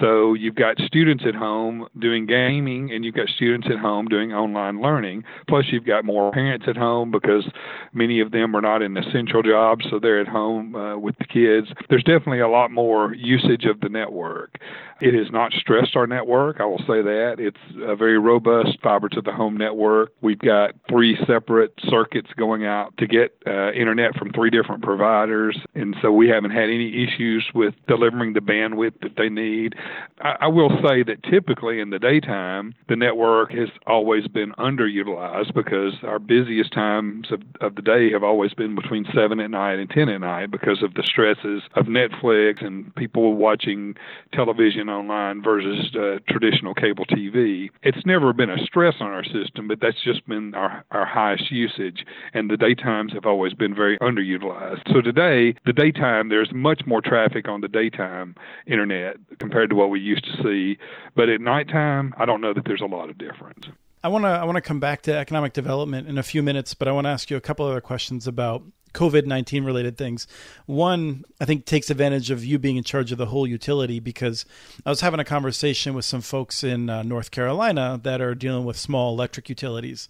So 0.00 0.34
you've 0.34 0.54
got 0.54 0.78
students 0.78 1.24
at 1.26 1.34
home 1.34 1.86
doing 1.98 2.26
gaming, 2.26 2.90
and 2.90 3.04
you've 3.04 3.14
got 3.14 3.28
students 3.28 3.68
at 3.70 3.78
home 3.78 4.06
doing 4.06 4.32
online 4.32 4.80
learning. 4.80 5.24
Plus, 5.48 5.66
you've 5.70 5.86
got 5.86 6.04
more 6.04 6.32
parents 6.32 6.66
at 6.68 6.76
home 6.76 7.10
because 7.10 7.44
many 7.92 8.20
of 8.20 8.32
them 8.32 8.56
are 8.56 8.60
not 8.60 8.82
in 8.82 8.96
essential 8.96 9.42
jobs, 9.42 9.84
so 9.90 9.98
they're 9.98 10.20
at 10.20 10.28
home 10.28 10.74
uh, 10.74 10.96
with 10.96 11.16
the 11.18 11.24
kids. 11.24 11.68
There's 11.88 12.02
definitely 12.02 12.40
a 12.40 12.48
lot 12.48 12.70
more 12.70 13.14
usage 13.14 13.64
of 13.66 13.80
the 13.80 13.88
network. 13.88 14.58
It 15.00 15.14
has 15.14 15.30
not 15.30 15.52
stressed 15.52 15.96
our 15.96 16.06
network, 16.06 16.60
I 16.60 16.64
will 16.64 16.78
say 16.78 17.02
that. 17.02 17.36
It's 17.38 17.56
a 17.82 17.96
very 17.96 18.18
robust 18.18 18.78
fiber 18.82 19.08
to 19.10 19.20
the 19.20 19.32
home 19.32 19.56
network. 19.56 20.12
We've 20.20 20.38
got 20.38 20.74
three 20.88 21.18
separate 21.26 21.72
circuits 21.88 22.30
going 22.36 22.64
out 22.64 22.96
to 22.98 23.06
get 23.06 23.36
uh, 23.46 23.72
internet 23.72 24.16
from 24.16 24.32
three 24.32 24.50
different 24.50 24.82
providers, 24.82 25.58
and 25.74 25.96
so 26.00 26.12
we 26.12 26.28
haven't 26.28 26.52
had 26.52 26.64
any 26.64 27.04
issues 27.04 27.44
with 27.54 27.74
delivering 27.88 28.34
the 28.34 28.40
bandwidth 28.40 29.00
that 29.02 29.16
they 29.16 29.28
need. 29.28 29.74
I, 30.20 30.36
I 30.42 30.46
will 30.46 30.70
say 30.82 31.02
that 31.02 31.22
typically 31.24 31.80
in 31.80 31.90
the 31.90 31.98
daytime, 31.98 32.74
the 32.88 32.96
network 32.96 33.52
has 33.52 33.68
always 33.86 34.28
been 34.28 34.52
underutilized 34.52 35.54
because 35.54 35.94
our 36.02 36.18
busiest 36.18 36.72
times 36.72 37.28
of, 37.32 37.42
of 37.60 37.74
the 37.74 37.82
day 37.82 38.12
have 38.12 38.22
always 38.22 38.54
been 38.54 38.74
between 38.74 39.06
7 39.14 39.40
at 39.40 39.50
night 39.50 39.78
and 39.78 39.90
10 39.90 40.08
at 40.08 40.20
night 40.20 40.50
because 40.50 40.82
of 40.82 40.94
the 40.94 41.02
stresses 41.02 41.62
of 41.74 41.86
Netflix 41.86 42.64
and 42.64 42.94
people 42.94 43.34
watching 43.34 43.94
television 44.32 44.73
online 44.82 45.42
versus 45.42 45.94
uh, 45.94 46.18
traditional 46.28 46.74
cable 46.74 47.04
TV. 47.06 47.70
It's 47.82 48.04
never 48.06 48.32
been 48.32 48.50
a 48.50 48.58
stress 48.64 48.94
on 49.00 49.08
our 49.08 49.24
system, 49.24 49.68
but 49.68 49.80
that's 49.80 50.02
just 50.02 50.26
been 50.28 50.54
our, 50.54 50.84
our 50.90 51.06
highest 51.06 51.50
usage, 51.50 52.04
and 52.32 52.50
the 52.50 52.56
daytimes 52.56 53.12
have 53.14 53.26
always 53.26 53.54
been 53.54 53.74
very 53.74 53.98
underutilized. 53.98 54.92
So 54.92 55.00
today, 55.00 55.54
the 55.64 55.72
daytime, 55.72 56.28
there's 56.28 56.52
much 56.52 56.82
more 56.86 57.00
traffic 57.00 57.48
on 57.48 57.60
the 57.60 57.68
daytime 57.68 58.34
internet 58.66 59.16
compared 59.38 59.70
to 59.70 59.76
what 59.76 59.90
we 59.90 60.00
used 60.00 60.24
to 60.24 60.42
see. 60.42 60.78
But 61.14 61.28
at 61.28 61.40
nighttime, 61.40 62.14
I 62.18 62.24
don't 62.24 62.40
know 62.40 62.54
that 62.54 62.64
there's 62.64 62.80
a 62.80 62.86
lot 62.86 63.10
of 63.10 63.18
difference. 63.18 63.66
I 64.02 64.08
want 64.08 64.24
to 64.24 64.28
I 64.28 64.44
want 64.44 64.56
to 64.56 64.60
come 64.60 64.80
back 64.80 65.00
to 65.02 65.16
economic 65.16 65.54
development 65.54 66.08
in 66.08 66.18
a 66.18 66.22
few 66.22 66.42
minutes, 66.42 66.74
but 66.74 66.88
I 66.88 66.92
want 66.92 67.06
to 67.06 67.08
ask 67.08 67.30
you 67.30 67.38
a 67.38 67.40
couple 67.40 67.64
other 67.64 67.80
questions 67.80 68.26
about 68.26 68.62
COVID 68.94 69.26
19 69.26 69.64
related 69.64 69.98
things. 69.98 70.26
One, 70.66 71.24
I 71.40 71.44
think, 71.44 71.66
takes 71.66 71.90
advantage 71.90 72.30
of 72.30 72.44
you 72.44 72.58
being 72.58 72.76
in 72.76 72.84
charge 72.84 73.12
of 73.12 73.18
the 73.18 73.26
whole 73.26 73.46
utility 73.46 74.00
because 74.00 74.46
I 74.86 74.90
was 74.90 75.02
having 75.02 75.20
a 75.20 75.24
conversation 75.24 75.94
with 75.94 76.04
some 76.04 76.22
folks 76.22 76.64
in 76.64 76.88
uh, 76.88 77.02
North 77.02 77.30
Carolina 77.30 78.00
that 78.02 78.20
are 78.20 78.34
dealing 78.34 78.64
with 78.64 78.78
small 78.78 79.12
electric 79.12 79.48
utilities 79.48 80.08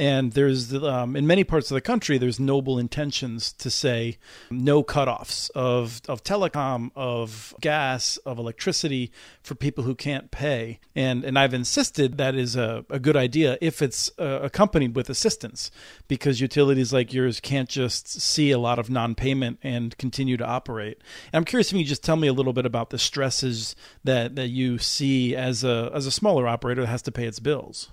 and 0.00 0.32
there's 0.32 0.72
um, 0.72 1.14
in 1.14 1.26
many 1.26 1.44
parts 1.44 1.70
of 1.70 1.74
the 1.74 1.80
country 1.82 2.16
there's 2.16 2.40
noble 2.40 2.78
intentions 2.78 3.52
to 3.52 3.70
say 3.70 4.16
no 4.50 4.82
cutoffs 4.82 5.50
of 5.50 6.00
of 6.08 6.24
telecom 6.24 6.90
of 6.96 7.54
gas 7.60 8.16
of 8.18 8.38
electricity 8.38 9.12
for 9.42 9.54
people 9.54 9.84
who 9.84 9.94
can't 9.94 10.30
pay. 10.30 10.80
And 10.96 11.22
and 11.22 11.38
I've 11.38 11.52
insisted 11.52 12.16
that 12.16 12.34
is 12.34 12.56
a, 12.56 12.86
a 12.88 12.98
good 12.98 13.16
idea 13.16 13.58
if 13.60 13.82
it's 13.82 14.10
uh, 14.18 14.40
accompanied 14.42 14.96
with 14.96 15.10
assistance 15.10 15.70
because 16.08 16.40
utilities 16.40 16.94
like 16.94 17.12
yours 17.12 17.38
can't 17.38 17.68
just 17.68 18.08
see 18.08 18.50
a 18.50 18.58
lot 18.58 18.78
of 18.78 18.88
non-payment 18.88 19.58
and 19.62 19.96
continue 19.98 20.38
to 20.38 20.46
operate. 20.46 20.96
And 21.30 21.40
I'm 21.40 21.44
curious 21.44 21.70
if 21.70 21.78
you 21.78 21.84
just 21.84 22.02
tell 22.02 22.16
me 22.16 22.26
a 22.26 22.32
little 22.32 22.54
bit 22.54 22.64
about 22.64 22.88
the 22.88 22.98
stresses 22.98 23.76
that 24.04 24.34
that 24.36 24.48
you 24.48 24.78
see 24.78 25.36
as 25.36 25.62
a 25.62 25.90
as 25.92 26.06
a 26.06 26.10
smaller 26.10 26.48
operator 26.48 26.80
that 26.80 26.86
has 26.88 27.02
to 27.02 27.12
pay 27.12 27.26
its 27.26 27.38
bills 27.38 27.90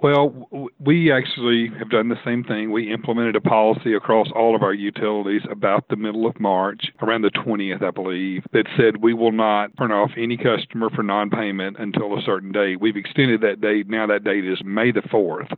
Well, 0.00 0.70
we 0.78 1.10
actually 1.10 1.72
have 1.76 1.90
done 1.90 2.08
the 2.08 2.22
same 2.24 2.44
thing. 2.44 2.70
We 2.70 2.92
implemented 2.92 3.34
a 3.34 3.40
policy 3.40 3.94
across 3.94 4.28
all 4.32 4.54
of 4.54 4.62
our 4.62 4.72
utilities 4.72 5.42
about 5.50 5.88
the 5.88 5.96
middle 5.96 6.24
of 6.24 6.38
March, 6.38 6.92
around 7.02 7.22
the 7.22 7.30
20th, 7.30 7.82
I 7.82 7.90
believe, 7.90 8.44
that 8.52 8.66
said 8.76 9.02
we 9.02 9.12
will 9.12 9.32
not 9.32 9.76
turn 9.76 9.90
off 9.90 10.12
any 10.16 10.36
customer 10.36 10.88
for 10.90 11.02
non 11.02 11.30
payment 11.30 11.78
until 11.80 12.16
a 12.16 12.22
certain 12.22 12.52
date. 12.52 12.80
We've 12.80 12.96
extended 12.96 13.40
that 13.40 13.60
date. 13.60 13.88
Now 13.88 14.06
that 14.06 14.22
date 14.22 14.44
is 14.44 14.62
May 14.64 14.92
the 14.92 15.00
4th 15.00 15.52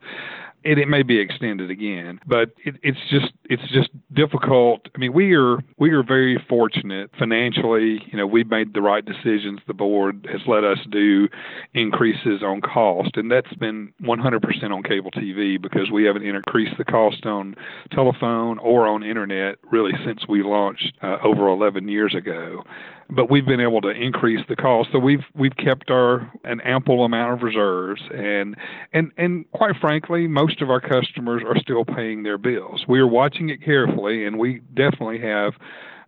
and 0.65 0.79
it 0.79 0.89
may 0.89 1.03
be 1.03 1.19
extended 1.19 1.71
again. 1.71 2.21
But 2.27 2.51
it, 2.65 2.77
it's 2.83 2.99
just 3.11 3.33
it's 3.45 3.67
just 3.73 3.91
difficult. 4.13 4.89
I 4.95 4.99
mean, 4.99 5.13
we 5.13 5.35
are 5.35 5.59
we 5.79 5.91
are 5.91 6.03
very 6.03 6.43
fortunate 6.49 7.11
financially. 7.19 8.03
You 8.11 8.19
know, 8.19 8.27
we've 8.27 8.49
made 8.51 8.75
the 8.75 8.83
right 8.83 9.05
decisions. 9.05 9.61
The 9.67 9.75
board 9.75 10.29
has 10.31 10.41
let 10.47 10.65
us 10.65 10.79
do 10.91 11.29
increases 11.75 12.43
on 12.43 12.61
cost, 12.61 13.17
and 13.17 13.31
that's 13.31 13.53
been 13.55 13.93
100% 14.03 14.71
on 14.71 14.83
cable 14.83 15.11
TV 15.11 15.61
because 15.61 15.91
we 15.91 16.05
haven't 16.05 16.25
increased 16.25 16.77
the 16.79 16.85
cost 16.85 17.27
on 17.27 17.55
telephone 17.91 18.59
or 18.59 18.87
on 18.87 19.03
internet 19.03 19.57
really 19.71 19.93
since 20.05 20.27
we 20.29 20.43
launched 20.43 20.93
uh, 21.03 21.19
over 21.23 21.49
11 21.49 21.89
years 21.89 22.15
ago 22.15 22.65
but 23.11 23.31
we've 23.31 23.47
been 23.47 23.61
able 23.61 23.81
to 23.83 23.91
increase 23.91 24.41
the 24.49 24.57
cost. 24.57 24.91
So 24.93 24.99
we've 24.99 25.25
we've 25.35 25.57
kept 25.57 25.91
our 25.91 26.31
an 26.45 26.61
ample 26.63 27.05
amount 27.05 27.35
of 27.35 27.43
reserves, 27.43 28.03
and 28.15 28.57
and 28.93 29.13
and 29.17 29.51
quite 29.53 29.77
frankly, 29.81 30.27
most 30.27 30.63
of 30.63 30.71
our 30.71 30.81
customers 30.81 31.43
are 31.47 31.59
still 31.59 31.85
paying 31.85 32.23
their 32.23 32.39
bills. 32.39 32.85
We 32.89 33.01
are 33.01 33.07
watching 33.07 33.49
it 33.51 33.63
carefully, 33.65 34.27
and 34.27 34.39
we 34.39 34.61
definitely 34.75 35.21
have 35.21 35.55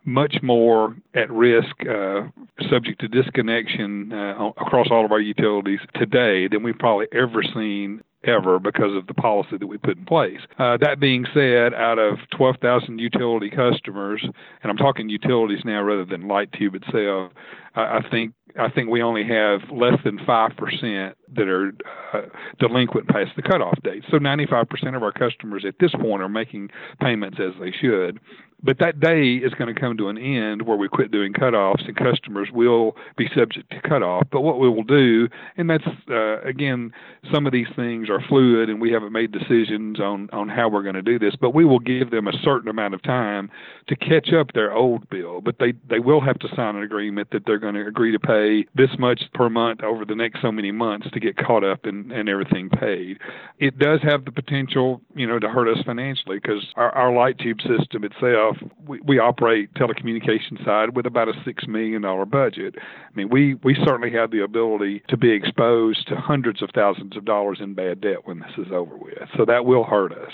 much 0.04 0.36
more 0.42 0.96
at 1.14 1.30
risk, 1.30 1.76
uh, 1.88 2.22
subject 2.68 3.00
to 3.00 3.08
disconnection 3.08 4.12
uh, 4.12 4.50
across 4.60 4.88
all 4.90 5.04
of 5.04 5.12
our 5.12 5.20
utilities 5.20 5.78
today 5.94 6.48
than 6.48 6.62
we've 6.62 6.78
probably 6.78 7.06
ever 7.12 7.42
seen 7.42 8.02
ever 8.24 8.58
because 8.58 8.96
of 8.96 9.06
the 9.06 9.14
policy 9.14 9.56
that 9.58 9.66
we 9.66 9.78
put 9.78 9.98
in 9.98 10.04
place. 10.04 10.40
Uh, 10.58 10.76
that 10.78 11.00
being 11.00 11.24
said, 11.34 11.74
out 11.74 11.98
of 11.98 12.18
12,000 12.36 12.98
utility 12.98 13.50
customers, 13.50 14.22
and 14.22 14.70
I'm 14.70 14.76
talking 14.76 15.08
utilities 15.08 15.64
now 15.64 15.82
rather 15.82 16.04
than 16.04 16.24
Lighttube 16.24 16.74
itself, 16.74 17.32
I, 17.74 17.98
I 17.98 18.10
think 18.10 18.34
I 18.58 18.68
think 18.70 18.90
we 18.90 19.02
only 19.02 19.24
have 19.24 19.60
less 19.70 19.98
than 20.04 20.18
five 20.26 20.52
percent 20.56 21.16
that 21.36 21.48
are 21.48 21.72
uh, 22.12 22.22
delinquent 22.58 23.08
past 23.08 23.30
the 23.36 23.42
cutoff 23.42 23.80
date. 23.82 24.04
So 24.10 24.18
95 24.18 24.68
percent 24.68 24.96
of 24.96 25.02
our 25.02 25.12
customers 25.12 25.64
at 25.66 25.74
this 25.80 25.92
point 25.92 26.22
are 26.22 26.28
making 26.28 26.70
payments 27.00 27.38
as 27.40 27.52
they 27.60 27.72
should. 27.72 28.20
But 28.64 28.78
that 28.78 29.00
day 29.00 29.34
is 29.34 29.52
going 29.54 29.74
to 29.74 29.80
come 29.80 29.96
to 29.96 30.08
an 30.08 30.16
end 30.16 30.62
where 30.62 30.76
we 30.76 30.88
quit 30.88 31.10
doing 31.10 31.32
cutoffs 31.32 31.84
and 31.86 31.96
customers 31.96 32.48
will 32.52 32.94
be 33.16 33.28
subject 33.34 33.70
to 33.70 33.80
cutoff. 33.80 34.28
But 34.30 34.42
what 34.42 34.60
we 34.60 34.68
will 34.68 34.84
do, 34.84 35.28
and 35.56 35.68
that's 35.68 35.84
uh, 36.08 36.40
again, 36.42 36.92
some 37.32 37.46
of 37.46 37.52
these 37.52 37.66
things 37.74 38.08
are 38.08 38.20
fluid 38.28 38.70
and 38.70 38.80
we 38.80 38.92
haven't 38.92 39.12
made 39.12 39.32
decisions 39.32 39.98
on 39.98 40.28
on 40.32 40.48
how 40.48 40.68
we're 40.68 40.84
going 40.84 40.94
to 40.94 41.02
do 41.02 41.18
this. 41.18 41.34
But 41.40 41.54
we 41.54 41.64
will 41.64 41.80
give 41.80 42.10
them 42.10 42.28
a 42.28 42.32
certain 42.44 42.68
amount 42.68 42.94
of 42.94 43.02
time 43.02 43.50
to 43.88 43.96
catch 43.96 44.32
up 44.32 44.52
their 44.52 44.72
old 44.72 45.10
bill. 45.10 45.40
But 45.40 45.56
they 45.58 45.72
they 45.90 45.98
will 45.98 46.20
have 46.20 46.38
to 46.40 46.48
sign 46.54 46.76
an 46.76 46.82
agreement 46.82 47.30
that 47.32 47.44
they're 47.46 47.58
going 47.58 47.74
to 47.74 47.86
agree 47.86 48.12
to 48.12 48.20
pay 48.20 48.66
this 48.76 48.90
much 48.96 49.22
per 49.34 49.48
month 49.50 49.82
over 49.82 50.04
the 50.04 50.14
next 50.14 50.40
so 50.40 50.52
many 50.52 50.70
months 50.70 51.10
to 51.10 51.18
get 51.22 51.36
caught 51.36 51.64
up 51.64 51.84
and 51.84 52.12
and 52.12 52.28
everything 52.28 52.68
paid. 52.68 53.18
It 53.58 53.78
does 53.78 54.00
have 54.02 54.24
the 54.24 54.32
potential, 54.32 55.00
you 55.14 55.26
know, 55.26 55.38
to 55.38 55.48
hurt 55.48 55.68
us 55.68 55.82
financially 55.84 56.38
because 56.42 56.66
our, 56.76 56.90
our 56.90 57.10
Lighttube 57.10 57.60
system 57.62 58.04
itself 58.04 58.56
we, 58.86 59.00
we 59.00 59.18
operate 59.18 59.72
telecommunication 59.74 60.64
side 60.64 60.96
with 60.96 61.06
about 61.06 61.28
a 61.28 61.34
six 61.44 61.66
million 61.66 62.02
dollar 62.02 62.24
budget. 62.24 62.74
I 62.78 63.16
mean, 63.16 63.28
we 63.30 63.54
we 63.62 63.74
certainly 63.84 64.10
have 64.12 64.30
the 64.30 64.42
ability 64.42 65.02
to 65.08 65.16
be 65.16 65.30
exposed 65.30 66.08
to 66.08 66.16
hundreds 66.16 66.62
of 66.62 66.70
thousands 66.74 67.16
of 67.16 67.24
dollars 67.24 67.58
in 67.60 67.74
bad 67.74 68.00
debt 68.00 68.26
when 68.26 68.40
this 68.40 68.66
is 68.66 68.72
over 68.72 68.96
with. 68.96 69.28
So 69.36 69.44
that 69.44 69.64
will 69.64 69.84
hurt 69.84 70.12
us. 70.12 70.32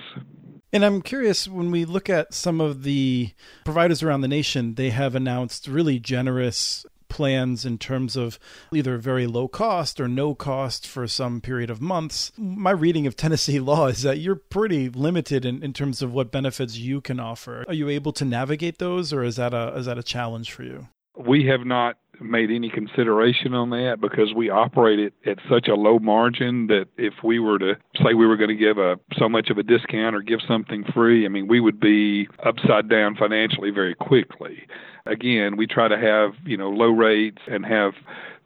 And 0.73 0.85
I'm 0.85 1.01
curious 1.01 1.49
when 1.49 1.71
we 1.71 1.85
look 1.87 2.11
at 2.11 2.35
some 2.35 2.61
of 2.61 2.83
the 2.83 3.31
providers 3.65 4.03
around 4.03 4.21
the 4.21 4.29
nation, 4.29 4.75
they 4.75 4.91
have 4.91 5.15
announced 5.15 5.67
really 5.67 5.99
generous 5.99 6.85
plans 7.09 7.65
in 7.65 7.79
terms 7.79 8.17
of 8.17 8.39
either 8.73 8.99
very 8.99 9.27
low 9.27 9.49
cost 9.49 10.01
or 10.01 10.09
no 10.09 10.35
cost 10.35 10.87
for 10.87 11.07
some 11.07 11.41
period 11.41 11.71
of 11.71 11.81
months. 11.81 12.33
My 12.37 12.71
reading 12.71 13.07
of 13.07 13.17
Tennessee 13.17 13.61
law 13.61 13.87
is 13.87 14.03
that 14.03 14.19
you're 14.19 14.37
pretty 14.37 14.89
limited 14.89 15.45
in, 15.45 15.63
in 15.63 15.73
terms 15.73 16.03
of 16.03 16.13
what 16.13 16.31
benefits 16.31 16.77
you 16.77 17.01
can 17.01 17.21
offer. 17.21 17.65
Are 17.67 17.75
you 17.75 17.89
able 17.89 18.13
to 18.13 18.25
navigate 18.25 18.79
those 18.79 19.13
or 19.13 19.23
is 19.23 19.37
that 19.37 19.55
a 19.55 19.75
is 19.77 19.87
that 19.87 19.99
a 19.99 20.03
challenge 20.03 20.53
for 20.53 20.63
you? 20.63 20.89
We 21.17 21.47
have 21.47 21.67
not 21.67 21.97
made 22.21 22.51
any 22.51 22.71
consideration 22.71 23.55
on 23.55 23.71
that 23.71 23.99
because 24.01 24.33
we 24.35 24.51
operate 24.51 24.99
it 24.99 25.15
at 25.27 25.39
such 25.51 25.69
a 25.69 25.75
low 25.75 25.99
margin 25.99 26.67
that 26.69 26.87
if 26.97 27.15
we 27.23 27.39
were 27.39 27.59
to 27.59 27.75
say 27.97 28.15
we 28.15 28.27
were 28.27 28.37
going 28.37 28.49
to 28.49 28.57
give 28.57 28.79
a 28.79 28.99
so 29.19 29.29
much 29.29 29.51
of 29.51 29.59
a 29.59 29.63
discount 29.63 30.17
or 30.17 30.23
give 30.23 30.41
something 30.47 30.85
free, 30.95 31.25
I 31.25 31.29
mean 31.29 31.49
we 31.49 31.61
would 31.61 31.81
be 31.81 32.29
upside 32.45 32.89
down 32.89 33.17
financially 33.17 33.71
very 33.71 33.95
quickly 33.95 34.67
again, 35.09 35.57
we 35.57 35.67
try 35.67 35.89
to 35.89 35.99
have, 35.99 36.35
you 36.45 36.57
know, 36.57 36.71
low 36.71 36.91
rates 36.91 37.39
and 37.47 37.65
have 37.67 37.95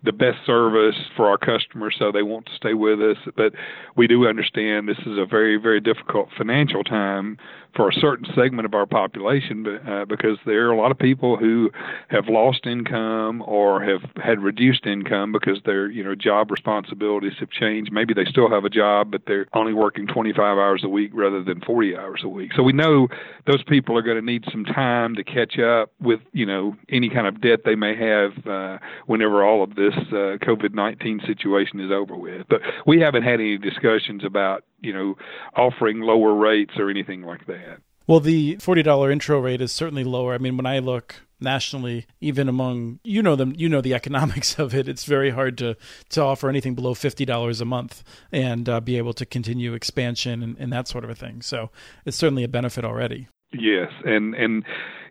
the 0.05 0.13
best 0.13 0.39
service 0.45 0.97
for 1.17 1.29
our 1.29 1.39
customers 1.39 1.97
so 1.99 2.11
they 2.11 2.23
want 2.23 2.47
to 2.47 2.53
stay 2.57 2.75
with 2.75 3.01
us. 3.01 3.17
But 3.37 3.53
we 3.97 4.07
do 4.07 4.27
understand 4.27 4.89
this 4.89 4.99
is 4.99 5.19
a 5.19 5.27
very, 5.27 5.57
very 5.57 5.81
difficult 5.81 6.29
financial 6.37 6.83
time 6.83 7.39
for 7.75 7.89
a 7.89 7.93
certain 7.93 8.27
segment 8.35 8.67
of 8.67 8.75
our 8.75 8.85
population 8.85 9.67
uh, 9.67 10.05
because 10.05 10.37
there 10.45 10.69
are 10.69 10.73
a 10.73 10.77
lot 10.77 10.91
of 10.91 10.99
people 10.99 11.37
who 11.37 11.71
have 12.09 12.29
lost 12.29 12.67
income 12.67 13.43
or 13.47 13.83
have 13.83 14.03
had 14.23 14.41
reduced 14.41 14.85
income 14.87 15.33
because 15.33 15.59
their 15.65 15.91
you 15.91 16.05
know 16.05 16.15
job 16.15 16.51
responsibilities 16.51 17.33
have 17.41 17.51
changed. 17.51 17.91
Maybe 17.93 18.13
they 18.13 18.25
still 18.27 18.51
have 18.51 18.65
a 18.65 18.71
job, 18.71 19.11
but 19.11 19.23
they're 19.27 19.47
only 19.55 19.73
working 19.73 20.07
25 20.07 20.39
hours 20.39 20.83
a 20.85 20.89
week 20.89 21.13
rather 21.15 21.43
than 21.43 21.61
40 21.61 21.97
hours 21.97 22.21
a 22.25 22.29
week. 22.29 22.51
So 22.55 22.63
we 22.63 22.73
know 22.73 23.09
those 23.47 23.63
people 23.65 23.97
are 23.97 24.03
going 24.03 24.19
to 24.19 24.25
need 24.25 24.45
some 24.51 24.65
time 24.65 25.15
to 25.15 25.25
catch 25.25 25.59
up 25.59 25.93
with 26.01 26.21
you 26.33 26.45
know 26.45 26.77
any 26.91 27.09
kind 27.09 27.27
of 27.27 27.41
debt 27.41 27.61
they 27.65 27.75
may 27.75 27.97
have 27.97 28.47
uh, 28.47 28.79
whenever 29.07 29.45
all 29.45 29.63
of 29.63 29.77
this 29.77 29.92
uh, 29.97 30.39
COVID-19 30.45 31.27
situation 31.27 31.81
is 31.81 31.91
over 31.91 32.17
with. 32.17 32.47
But 32.49 32.61
we 32.87 33.01
haven't 33.01 33.23
had 33.23 33.35
any 33.35 33.59
discussions 33.59 34.25
about 34.25 34.65
you 34.81 34.93
know 34.93 35.17
offering 35.55 36.01
lower 36.01 36.35
rates 36.35 36.75
or 36.79 36.91
anything 36.91 37.23
like 37.23 37.47
that. 37.47 37.79
Well, 38.07 38.21
the 38.21 38.57
$40 38.57 39.13
intro 39.13 39.39
rate 39.41 39.61
is 39.61 39.71
certainly 39.71 40.05
lower. 40.05 40.35
I 40.35 40.39
mean, 40.39 40.57
when 40.57 40.67
I 40.67 40.81
look 40.81 41.23
nationally, 41.41 42.07
even 42.21 42.49
among 42.49 42.99
you 43.05 43.23
know 43.23 43.37
them, 43.37 43.53
you 43.57 43.69
know 43.69 43.81
the 43.81 43.95
economics 44.01 44.59
of 44.59 44.75
it. 44.75 44.89
It's 44.89 45.05
very 45.05 45.31
hard 45.31 45.59
to 45.59 45.77
to 46.11 46.23
offer 46.23 46.49
anything 46.49 46.75
below 46.75 46.95
fifty 46.95 47.25
dollars 47.25 47.61
a 47.61 47.65
month 47.65 48.03
and 48.31 48.69
uh, 48.69 48.81
be 48.81 48.99
able 48.99 49.13
to 49.15 49.27
continue 49.27 49.75
expansion 49.75 50.43
and, 50.43 50.57
and 50.59 50.73
that 50.73 50.89
sort 50.89 51.05
of 51.05 51.11
a 51.11 51.15
thing. 51.15 51.43
So 51.43 51.71
it's 52.05 52.17
certainly 52.17 52.45
a 52.45 52.49
benefit 52.49 52.85
already. 52.85 53.29
Yes, 53.53 53.91
and 54.05 54.35
and 54.35 54.65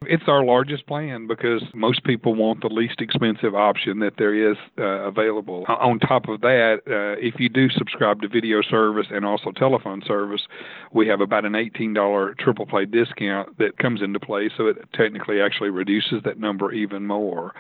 it's 0.04 0.24
our 0.28 0.44
largest 0.44 0.88
plan 0.88 1.28
because 1.28 1.64
most 1.76 2.04
people 2.04 2.34
want 2.34 2.62
the 2.62 2.70
least 2.70 3.02
expensive 3.02 3.54
option 3.54 4.00
that 4.00 4.14
there 4.18 4.52
is 4.52 4.58
uh, 4.80 4.84
available. 4.84 5.64
On 5.68 6.00
top 6.00 6.28
of 6.28 6.42
that, 6.42 6.80
uh, 6.88 7.22
if 7.22 7.40
you 7.40 7.50
do 7.50 7.70
subscribe 7.70 8.22
to 8.22 8.28
video 8.28 8.64
service 8.64 9.06
and 9.12 9.26
also 9.26 9.52
telephone 9.52 10.02
service, 10.08 10.42
we 10.92 11.08
have 11.08 11.22
about 11.22 11.46
an 11.46 11.54
$18 11.54 12.38
triple 12.40 12.66
play 12.66 12.86
discount 12.86 13.56
that 13.60 13.78
comes 13.78 14.02
into 14.02 14.20
play, 14.20 14.50
so 14.58 14.66
it 14.66 14.78
technically 14.94 15.40
actually 15.40 15.70
reduces 15.70 16.24
that 16.24 16.40
number 16.40 16.72
even 16.72 17.06
more 17.06 17.54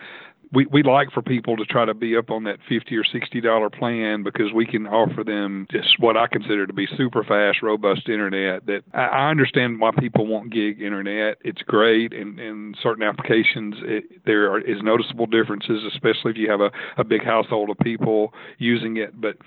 we 0.53 0.65
we 0.65 0.83
like 0.83 1.11
for 1.11 1.21
people 1.21 1.55
to 1.57 1.65
try 1.65 1.85
to 1.85 1.93
be 1.93 2.17
up 2.17 2.29
on 2.29 2.43
that 2.43 2.59
fifty 2.67 2.97
or 2.97 3.03
sixty 3.03 3.39
dollar 3.39 3.69
plan 3.69 4.23
because 4.23 4.51
we 4.53 4.65
can 4.65 4.85
offer 4.87 5.23
them 5.23 5.67
just 5.71 5.99
what 5.99 6.17
I 6.17 6.27
consider 6.27 6.67
to 6.67 6.73
be 6.73 6.87
super 6.97 7.23
fast, 7.23 7.61
robust 7.61 8.09
internet. 8.09 8.65
That 8.65 8.81
I, 8.93 9.05
I 9.05 9.29
understand 9.29 9.79
why 9.79 9.91
people 9.97 10.27
want 10.27 10.51
gig 10.51 10.81
internet. 10.81 11.37
It's 11.41 11.61
great, 11.61 12.13
and 12.13 12.39
in 12.39 12.75
certain 12.81 13.03
applications 13.03 13.75
it, 13.81 14.25
there 14.25 14.51
are, 14.51 14.59
is 14.59 14.81
noticeable 14.81 15.25
differences, 15.25 15.83
especially 15.93 16.31
if 16.31 16.37
you 16.37 16.49
have 16.51 16.61
a 16.61 16.71
a 16.97 17.03
big 17.03 17.23
household 17.23 17.69
of 17.69 17.77
people 17.79 18.33
using 18.57 18.97
it. 18.97 19.19
But 19.19 19.37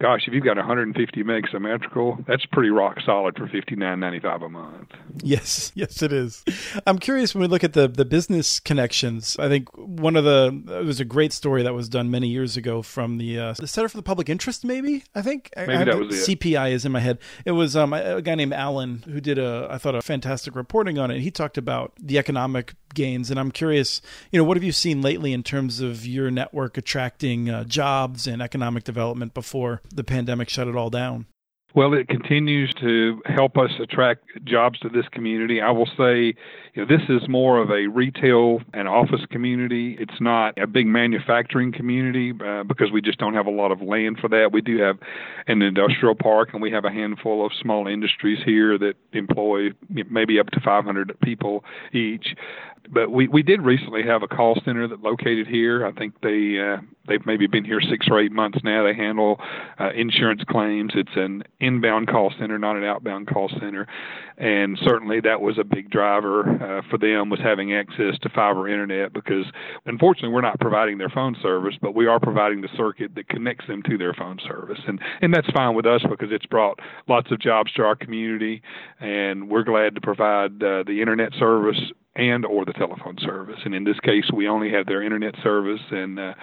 gosh, 0.00 0.22
if 0.26 0.34
you've 0.34 0.44
got 0.44 0.56
150 0.56 1.22
meg 1.22 1.48
symmetrical, 1.50 2.18
that's 2.26 2.44
pretty 2.46 2.70
rock 2.70 2.98
solid 3.04 3.36
for 3.36 3.46
59.95 3.46 4.44
a 4.44 4.48
month. 4.48 4.90
Yes, 5.22 5.72
yes, 5.74 6.02
it 6.02 6.12
is. 6.12 6.44
I'm 6.86 6.98
curious 6.98 7.34
when 7.34 7.42
we 7.42 7.48
look 7.48 7.64
at 7.64 7.72
the 7.72 7.88
the 7.88 8.04
business 8.04 8.60
connections. 8.60 9.36
I 9.38 9.48
think 9.48 9.68
one 9.76 10.16
of 10.16 10.24
the 10.24 10.62
it 10.80 10.84
was 10.84 11.00
a 11.00 11.04
great 11.04 11.32
story 11.32 11.62
that 11.62 11.74
was 11.74 11.88
done 11.88 12.10
many 12.10 12.28
years 12.28 12.56
ago 12.56 12.82
from 12.82 13.18
the 13.18 13.38
uh, 13.38 13.52
the 13.54 13.66
Center 13.66 13.88
for 13.88 13.96
the 13.96 14.02
Public 14.02 14.28
Interest. 14.28 14.64
Maybe 14.64 15.04
I 15.14 15.22
think 15.22 15.50
maybe 15.56 15.74
I 15.74 15.84
that 15.84 15.98
was 15.98 16.28
it. 16.28 16.38
CPI 16.40 16.72
is 16.72 16.84
in 16.84 16.92
my 16.92 17.00
head. 17.00 17.18
It 17.44 17.52
was 17.52 17.76
um, 17.76 17.92
a 17.92 18.22
guy 18.22 18.34
named 18.34 18.52
Alan 18.52 19.02
who 19.06 19.20
did 19.20 19.38
a 19.38 19.68
I 19.70 19.78
thought 19.78 19.94
a 19.94 20.02
fantastic 20.02 20.54
reporting 20.54 20.98
on 20.98 21.10
it. 21.10 21.20
He 21.20 21.30
talked 21.30 21.58
about 21.58 21.92
the 22.00 22.18
economic 22.18 22.74
gains, 22.94 23.30
and 23.30 23.38
I'm 23.38 23.50
curious, 23.50 24.00
you 24.30 24.38
know, 24.38 24.44
what 24.44 24.56
have 24.56 24.64
you 24.64 24.72
seen 24.72 25.02
lately 25.02 25.32
in 25.32 25.42
terms 25.42 25.80
of 25.80 26.06
your 26.06 26.30
network 26.30 26.78
attracting 26.78 27.50
uh, 27.50 27.64
jobs 27.64 28.26
and 28.26 28.40
economic 28.40 28.84
development 28.84 29.34
before 29.34 29.82
the 29.92 30.04
pandemic 30.04 30.48
shut 30.48 30.68
it 30.68 30.76
all 30.76 30.90
down? 30.90 31.26
Well, 31.74 31.92
it 31.92 32.06
continues 32.06 32.72
to 32.80 33.20
help 33.26 33.58
us 33.58 33.70
attract 33.80 34.24
jobs 34.44 34.78
to 34.80 34.88
this 34.88 35.06
community. 35.10 35.60
I 35.60 35.72
will 35.72 35.88
say, 35.98 36.34
this 36.76 37.02
is 37.08 37.28
more 37.28 37.58
of 37.58 37.70
a 37.70 37.86
retail 37.86 38.60
and 38.72 38.88
office 38.88 39.20
community. 39.30 39.96
It's 40.00 40.20
not 40.20 40.58
a 40.58 40.66
big 40.66 40.86
manufacturing 40.86 41.72
community 41.72 42.32
uh, 42.44 42.64
because 42.64 42.90
we 42.90 43.00
just 43.00 43.18
don't 43.18 43.34
have 43.34 43.46
a 43.46 43.50
lot 43.50 43.70
of 43.70 43.80
land 43.80 44.18
for 44.20 44.28
that. 44.28 44.50
We 44.52 44.60
do 44.60 44.78
have 44.78 44.98
an 45.46 45.62
industrial 45.62 46.16
park 46.16 46.50
and 46.52 46.60
we 46.60 46.72
have 46.72 46.84
a 46.84 46.90
handful 46.90 47.46
of 47.46 47.52
small 47.60 47.86
industries 47.86 48.40
here 48.44 48.76
that 48.78 48.94
employ 49.12 49.70
maybe 50.10 50.40
up 50.40 50.50
to 50.50 50.60
500 50.60 51.16
people 51.20 51.64
each 51.92 52.34
but 52.92 53.10
we 53.10 53.28
we 53.28 53.42
did 53.42 53.62
recently 53.62 54.02
have 54.02 54.22
a 54.22 54.28
call 54.28 54.60
center 54.64 54.86
that 54.86 55.02
located 55.02 55.46
here. 55.46 55.86
I 55.86 55.92
think 55.92 56.20
they 56.22 56.58
uh, 56.60 56.80
they've 57.08 57.24
maybe 57.24 57.46
been 57.46 57.64
here 57.64 57.80
six 57.80 58.06
or 58.10 58.20
eight 58.20 58.32
months 58.32 58.58
now. 58.62 58.84
They 58.84 58.94
handle 58.94 59.40
uh, 59.78 59.90
insurance 59.92 60.42
claims. 60.48 60.92
It's 60.94 61.16
an 61.16 61.44
inbound 61.60 62.08
call 62.08 62.32
center, 62.38 62.58
not 62.58 62.76
an 62.76 62.84
outbound 62.84 63.28
call 63.28 63.48
center, 63.48 63.86
and 64.36 64.78
certainly 64.82 65.20
that 65.20 65.40
was 65.40 65.58
a 65.58 65.64
big 65.64 65.90
driver 65.90 66.42
uh, 66.64 66.82
for 66.90 66.98
them 66.98 67.28
was 67.28 67.40
having 67.40 67.74
access 67.74 68.18
to 68.22 68.28
fiber 68.30 68.68
internet 68.68 69.12
because 69.12 69.44
unfortunately 69.86 70.30
we're 70.30 70.40
not 70.40 70.58
providing 70.60 70.98
their 70.98 71.08
phone 71.08 71.36
service, 71.42 71.74
but 71.80 71.94
we 71.94 72.06
are 72.06 72.18
providing 72.18 72.60
the 72.60 72.68
circuit 72.76 73.14
that 73.14 73.28
connects 73.28 73.66
them 73.66 73.82
to 73.82 73.98
their 73.98 74.14
phone 74.14 74.38
service, 74.46 74.78
and 74.86 75.00
and 75.20 75.34
that's 75.34 75.50
fine 75.50 75.74
with 75.74 75.86
us 75.86 76.02
because 76.08 76.28
it's 76.30 76.46
brought 76.46 76.78
lots 77.08 77.30
of 77.30 77.40
jobs 77.40 77.72
to 77.72 77.82
our 77.82 77.96
community, 77.96 78.62
and 79.00 79.48
we're 79.48 79.64
glad 79.64 79.94
to 79.94 80.00
provide 80.00 80.62
uh, 80.62 80.82
the 80.86 81.00
internet 81.00 81.32
service 81.38 81.80
and 82.16 82.44
or 82.46 82.64
the 82.64 82.72
telephone 82.72 83.16
service. 83.20 83.58
And 83.64 83.74
in 83.74 83.84
this 83.84 83.98
case, 84.00 84.24
we 84.32 84.48
only 84.48 84.70
have 84.70 84.86
their 84.86 85.02
internet 85.02 85.34
service 85.42 85.80
and. 85.90 86.18
Uh, 86.18 86.34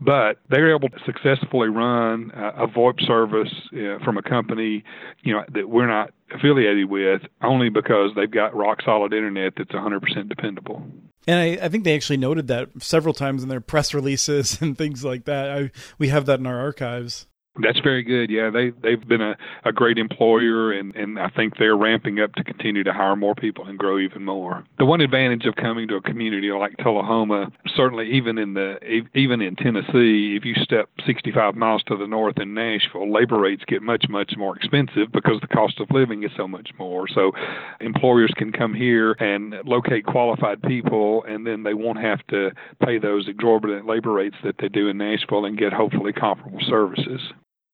but 0.00 0.38
they're 0.48 0.74
able 0.74 0.88
to 0.88 0.98
successfully 1.04 1.68
run 1.68 2.30
uh, 2.32 2.64
a 2.64 2.66
VoIP 2.66 3.06
service 3.06 3.52
uh, 3.74 4.02
from 4.04 4.16
a 4.16 4.22
company, 4.22 4.82
you 5.22 5.34
know, 5.34 5.44
that 5.52 5.68
we're 5.68 5.86
not 5.86 6.12
affiliated 6.34 6.88
with, 6.88 7.22
only 7.42 7.68
because 7.68 8.10
they've 8.16 8.30
got 8.30 8.56
rock 8.56 8.78
solid 8.84 9.12
internet 9.12 9.54
that's 9.56 9.70
100% 9.70 10.28
dependable. 10.28 10.82
And 11.26 11.38
I, 11.38 11.66
I, 11.66 11.68
think 11.68 11.84
they 11.84 11.94
actually 11.94 12.16
noted 12.16 12.46
that 12.48 12.70
several 12.78 13.12
times 13.12 13.42
in 13.42 13.50
their 13.50 13.60
press 13.60 13.92
releases 13.92 14.60
and 14.62 14.76
things 14.76 15.04
like 15.04 15.26
that. 15.26 15.50
I, 15.50 15.70
we 15.98 16.08
have 16.08 16.26
that 16.26 16.40
in 16.40 16.46
our 16.46 16.58
archives. 16.58 17.26
That's 17.58 17.80
very 17.80 18.04
good. 18.04 18.30
Yeah, 18.30 18.48
they 18.50 18.70
they've 18.70 19.06
been 19.06 19.20
a, 19.20 19.36
a 19.64 19.72
great 19.72 19.98
employer, 19.98 20.72
and 20.72 20.94
and 20.94 21.18
I 21.18 21.28
think 21.30 21.56
they're 21.58 21.76
ramping 21.76 22.20
up 22.20 22.32
to 22.34 22.44
continue 22.44 22.84
to 22.84 22.92
hire 22.92 23.16
more 23.16 23.34
people 23.34 23.66
and 23.66 23.76
grow 23.76 23.98
even 23.98 24.24
more. 24.24 24.64
The 24.78 24.84
one 24.84 25.00
advantage 25.00 25.46
of 25.46 25.56
coming 25.56 25.88
to 25.88 25.96
a 25.96 26.00
community 26.00 26.50
like 26.52 26.76
Tullahoma, 26.78 27.50
certainly 27.74 28.08
even 28.12 28.38
in 28.38 28.54
the 28.54 28.78
even 29.14 29.40
in 29.40 29.56
Tennessee, 29.56 30.36
if 30.36 30.44
you 30.44 30.54
step 30.62 30.88
65 31.04 31.56
miles 31.56 31.82
to 31.88 31.96
the 31.96 32.06
north 32.06 32.38
in 32.38 32.54
Nashville, 32.54 33.12
labor 33.12 33.40
rates 33.40 33.64
get 33.66 33.82
much 33.82 34.06
much 34.08 34.34
more 34.38 34.56
expensive 34.56 35.10
because 35.12 35.40
the 35.40 35.48
cost 35.48 35.80
of 35.80 35.90
living 35.90 36.22
is 36.22 36.30
so 36.36 36.46
much 36.46 36.70
more. 36.78 37.08
So 37.08 37.32
employers 37.80 38.32
can 38.36 38.52
come 38.52 38.74
here 38.74 39.12
and 39.18 39.56
locate 39.64 40.06
qualified 40.06 40.62
people, 40.62 41.24
and 41.24 41.44
then 41.44 41.64
they 41.64 41.74
won't 41.74 41.98
have 41.98 42.24
to 42.28 42.52
pay 42.84 42.98
those 42.98 43.26
exorbitant 43.26 43.86
labor 43.86 44.12
rates 44.12 44.36
that 44.44 44.54
they 44.60 44.68
do 44.68 44.88
in 44.88 44.98
Nashville 44.98 45.44
and 45.44 45.58
get 45.58 45.72
hopefully 45.72 46.12
comparable 46.12 46.60
services. 46.68 47.20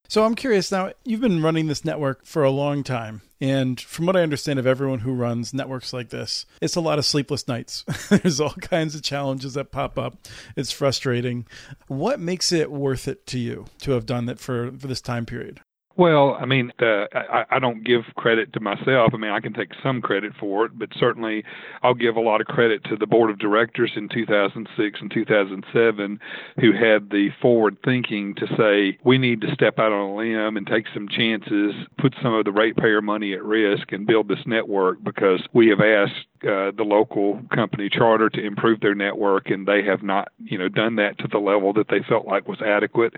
So 0.08 0.24
I'm 0.24 0.34
curious 0.34 0.70
now, 0.70 0.92
you've 1.04 1.20
been 1.20 1.42
running 1.42 1.66
this 1.66 1.84
network 1.84 2.24
for 2.24 2.44
a 2.44 2.50
long 2.50 2.82
time. 2.82 3.22
And 3.40 3.78
from 3.80 4.06
what 4.06 4.16
I 4.16 4.22
understand 4.22 4.58
of 4.58 4.66
everyone 4.66 5.00
who 5.00 5.12
runs 5.12 5.52
networks 5.52 5.92
like 5.92 6.08
this, 6.08 6.46
it's 6.62 6.76
a 6.76 6.80
lot 6.80 6.98
of 6.98 7.04
sleepless 7.04 7.46
nights. 7.46 7.84
There's 8.08 8.40
all 8.40 8.54
kinds 8.54 8.94
of 8.94 9.02
challenges 9.02 9.54
that 9.54 9.72
pop 9.72 9.98
up. 9.98 10.16
It's 10.56 10.72
frustrating. 10.72 11.46
What 11.86 12.18
makes 12.18 12.50
it 12.52 12.70
worth 12.70 13.08
it 13.08 13.26
to 13.28 13.38
you 13.38 13.66
to 13.80 13.92
have 13.92 14.06
done 14.06 14.26
that 14.26 14.38
for, 14.38 14.72
for 14.72 14.86
this 14.86 15.00
time 15.02 15.26
period? 15.26 15.60
Well, 15.98 16.36
I 16.38 16.44
mean, 16.44 16.72
uh, 16.80 17.06
I, 17.14 17.44
I 17.52 17.58
don't 17.58 17.82
give 17.82 18.02
credit 18.16 18.52
to 18.52 18.60
myself. 18.60 19.12
I 19.14 19.16
mean, 19.16 19.30
I 19.30 19.40
can 19.40 19.54
take 19.54 19.70
some 19.82 20.02
credit 20.02 20.32
for 20.38 20.66
it, 20.66 20.78
but 20.78 20.90
certainly 20.98 21.42
I'll 21.82 21.94
give 21.94 22.16
a 22.16 22.20
lot 22.20 22.42
of 22.42 22.46
credit 22.46 22.84
to 22.84 22.96
the 22.96 23.06
board 23.06 23.30
of 23.30 23.38
directors 23.38 23.92
in 23.96 24.10
2006 24.10 24.98
and 25.00 25.10
2007 25.10 26.20
who 26.60 26.72
had 26.72 27.08
the 27.08 27.30
forward 27.40 27.78
thinking 27.82 28.34
to 28.34 28.46
say 28.58 28.98
we 29.04 29.16
need 29.16 29.40
to 29.40 29.54
step 29.54 29.78
out 29.78 29.92
on 29.92 30.10
a 30.10 30.16
limb 30.16 30.58
and 30.58 30.66
take 30.66 30.84
some 30.92 31.08
chances, 31.08 31.74
put 31.98 32.14
some 32.22 32.34
of 32.34 32.44
the 32.44 32.52
ratepayer 32.52 33.00
money 33.00 33.32
at 33.32 33.42
risk, 33.42 33.92
and 33.92 34.06
build 34.06 34.28
this 34.28 34.44
network 34.44 35.02
because 35.02 35.42
we 35.54 35.68
have 35.68 35.80
asked 35.80 36.26
uh, 36.44 36.70
the 36.76 36.84
local 36.84 37.40
company 37.54 37.88
charter 37.88 38.28
to 38.30 38.44
improve 38.44 38.80
their 38.80 38.94
network, 38.94 39.50
and 39.50 39.66
they 39.66 39.82
have 39.84 40.02
not, 40.02 40.32
you 40.44 40.58
know, 40.58 40.68
done 40.68 40.96
that 40.96 41.18
to 41.18 41.28
the 41.28 41.38
level 41.38 41.72
that 41.74 41.88
they 41.88 42.00
felt 42.08 42.26
like 42.26 42.48
was 42.48 42.60
adequate. 42.60 43.14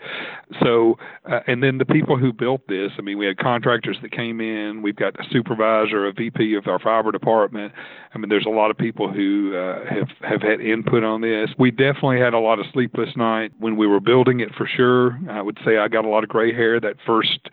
So, 0.63 0.99
uh, 1.31 1.41
and 1.47 1.63
then 1.63 1.79
the 1.79 1.85
people 1.85 2.17
who 2.17 2.33
built 2.33 2.67
this, 2.69 2.93
I 2.99 3.03
mean, 3.03 3.19
we 3.19 3.27
had 3.27 3.39
contractors 3.39 3.97
that 4.03 4.13
came 4.13 4.41
in. 4.41 4.83
We've 4.83 4.97
got 4.97 5.19
a 5.19 5.25
supervisor, 5.31 6.07
a 6.07 6.12
VP 6.12 6.55
of 6.55 6.66
our 6.66 6.79
fiber 6.79 7.12
department. 7.12 7.73
I 8.14 8.19
mean, 8.19 8.29
there's 8.29 8.47
a 8.47 8.51
lot 8.51 8.71
of 8.71 8.79
people 8.79 9.12
who 9.12 9.55
uh, 9.57 9.85
have 9.85 10.09
have 10.23 10.42
had 10.42 10.61
input 10.61 11.05
on 11.05 11.21
this. 11.21 11.51
We 11.59 11.71
definitely 11.71 12.21
had 12.21 12.35
a 12.35 12.38
lot 12.38 12.59
of 12.59 12.66
sleepless 12.73 13.11
night 13.16 13.53
when 13.59 13.77
we 13.77 13.87
were 13.87 14.01
building 14.01 14.40
it, 14.40 14.55
for 14.57 14.66
sure. 14.66 15.19
I 15.31 15.42
would 15.42 15.59
say 15.64 15.79
I 15.79 15.88
got 15.88 16.05
a 16.05 16.09
lot 16.09 16.25
of 16.25 16.31
gray 16.31 16.53
hair 16.55 16.81
that 16.81 16.97
first 17.07 17.51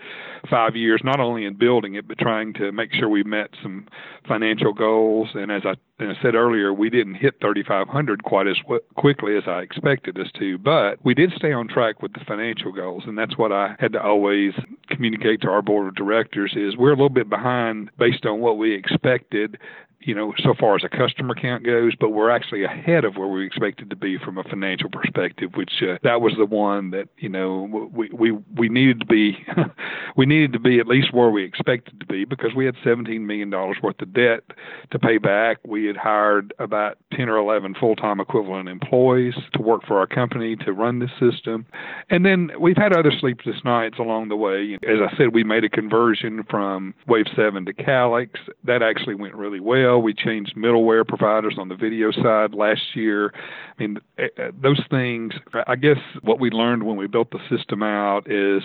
five 0.49 0.75
years, 0.75 1.01
not 1.03 1.19
only 1.19 1.45
in 1.45 1.55
building 1.55 1.95
it, 1.95 2.07
but 2.07 2.17
trying 2.17 2.53
to 2.53 2.71
make 2.71 2.93
sure 2.93 3.09
we 3.09 3.23
met 3.23 3.49
some 3.61 3.87
financial 4.27 4.73
goals. 4.73 5.29
And 5.33 5.51
as 5.55 5.63
I, 5.65 5.75
said 6.21 6.35
earlier, 6.35 6.73
we 6.73 6.89
didn't 6.89 7.15
hit 7.15 7.35
3,500 7.41 8.23
quite 8.23 8.47
as 8.47 8.57
quickly 8.95 9.37
as 9.37 9.43
I 9.47 9.61
expected 9.61 10.19
us 10.19 10.27
to, 10.39 10.57
but 10.57 10.99
we 11.03 11.13
did 11.13 11.31
stay 11.35 11.53
on 11.53 11.67
track 11.67 12.01
with 12.01 12.13
the 12.13 12.19
financial 12.27 12.71
goals. 12.71 13.03
And 13.07 13.17
that's 13.17 13.37
what 13.37 13.51
I 13.51 13.75
had 13.79 13.93
to 13.93 14.01
always 14.01 14.53
communicate 14.89 15.41
to 15.41 15.49
our 15.49 15.61
board 15.61 15.87
of 15.87 15.95
directors 15.95 16.53
is 16.55 16.77
we're 16.77 16.89
a 16.89 16.95
little 16.95 17.09
bit 17.09 17.29
behind 17.29 17.89
based 17.97 18.25
on 18.25 18.39
what 18.39 18.57
we 18.57 18.73
expected 18.73 19.57
you 20.05 20.13
know, 20.13 20.33
so 20.37 20.53
far 20.59 20.75
as 20.75 20.83
a 20.83 20.89
customer 20.89 21.33
count 21.33 21.65
goes, 21.65 21.93
but 21.99 22.09
we're 22.09 22.29
actually 22.29 22.63
ahead 22.63 23.03
of 23.05 23.17
where 23.17 23.27
we 23.27 23.45
expected 23.45 23.89
to 23.89 23.95
be 23.95 24.19
from 24.19 24.37
a 24.37 24.43
financial 24.43 24.87
perspective, 24.89 25.51
which 25.55 25.81
uh, 25.81 25.97
that 26.03 26.21
was 26.21 26.33
the 26.37 26.45
one 26.45 26.91
that, 26.91 27.09
you 27.17 27.27
know, 27.27 27.89
we 27.91 28.09
we 28.13 28.31
we 28.55 28.69
needed 28.69 28.99
to 28.99 29.05
be 29.05 29.43
we 30.15 30.27
needed 30.27 30.53
to 30.53 30.59
be 30.59 30.79
at 30.79 30.87
least 30.87 31.11
where 31.11 31.31
we 31.31 31.43
expected 31.43 31.99
to 31.99 32.05
be 32.05 32.23
because 32.23 32.53
we 32.55 32.65
had 32.65 32.75
17 32.83 33.25
million 33.25 33.49
dollars 33.49 33.77
worth 33.81 33.99
of 33.99 34.13
debt 34.13 34.43
to 34.91 34.99
pay 34.99 35.17
back. 35.17 35.57
We 35.65 35.85
had 35.85 35.97
hired 35.97 36.53
about 36.59 36.97
10 37.13 37.27
or 37.27 37.37
11 37.37 37.75
full-time 37.79 38.19
equivalent 38.19 38.69
employees 38.69 39.33
to 39.53 39.61
work 39.61 39.85
for 39.87 39.97
our 39.97 40.07
company 40.07 40.55
to 40.57 40.71
run 40.71 40.99
this 40.99 41.09
system. 41.19 41.65
And 42.11 42.25
then 42.25 42.51
we've 42.59 42.77
had 42.77 42.93
other 42.93 43.11
sleepless 43.19 43.57
nights 43.65 43.97
along 43.97 44.29
the 44.29 44.35
way. 44.35 44.77
As 44.83 44.99
I 45.01 45.17
said, 45.17 45.33
we 45.33 45.43
made 45.43 45.63
a 45.63 45.69
conversion 45.69 46.43
from 46.47 46.93
Wave 47.07 47.25
7 47.35 47.65
to 47.65 47.73
Calix. 47.73 48.39
That 48.63 48.83
actually 48.83 49.15
went 49.15 49.33
really 49.33 49.59
well 49.59 49.94
We 49.99 50.13
changed 50.13 50.55
middleware 50.55 51.07
providers 51.07 51.55
on 51.57 51.69
the 51.69 51.75
video 51.75 52.11
side 52.11 52.53
last 52.53 52.95
year. 52.95 53.33
I 53.35 53.81
mean, 53.81 53.97
eh, 54.17 54.27
eh, 54.37 54.51
those 54.61 54.81
things, 54.89 55.33
I 55.67 55.75
guess 55.75 55.97
what 56.21 56.39
we 56.39 56.49
learned 56.49 56.83
when 56.83 56.97
we 56.97 57.07
built 57.07 57.31
the 57.31 57.39
system 57.49 57.83
out 57.83 58.29
is 58.29 58.63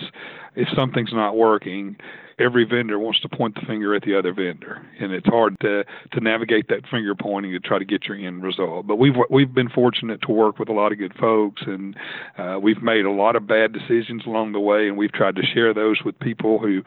if 0.55 0.67
something's 0.75 1.13
not 1.13 1.37
working, 1.37 1.95
every 2.41 2.65
vendor 2.65 2.99
wants 2.99 3.19
to 3.21 3.29
point 3.29 3.55
the 3.55 3.61
finger 3.67 3.95
at 3.95 4.03
the 4.03 4.17
other 4.17 4.33
vendor, 4.33 4.85
and 4.99 5.11
it's 5.11 5.27
hard 5.27 5.59
to 5.61 5.83
to 6.11 6.19
navigate 6.19 6.67
that 6.69 6.87
finger 6.89 7.15
pointing 7.15 7.51
to 7.51 7.59
try 7.59 7.79
to 7.79 7.85
get 7.85 8.05
your 8.05 8.17
end 8.17 8.43
result. 8.43 8.87
But 8.87 8.97
we've 8.97 9.15
we've 9.29 9.53
been 9.53 9.69
fortunate 9.69 10.21
to 10.23 10.31
work 10.31 10.59
with 10.59 10.69
a 10.69 10.73
lot 10.73 10.91
of 10.91 10.97
good 10.97 11.13
folks, 11.19 11.61
and 11.65 11.95
uh, 12.37 12.59
we've 12.61 12.81
made 12.81 13.05
a 13.05 13.11
lot 13.11 13.35
of 13.35 13.47
bad 13.47 13.73
decisions 13.73 14.25
along 14.25 14.53
the 14.53 14.59
way, 14.59 14.87
and 14.87 14.97
we've 14.97 15.11
tried 15.11 15.35
to 15.35 15.43
share 15.43 15.73
those 15.73 16.01
with 16.03 16.19
people 16.19 16.59
who 16.59 16.81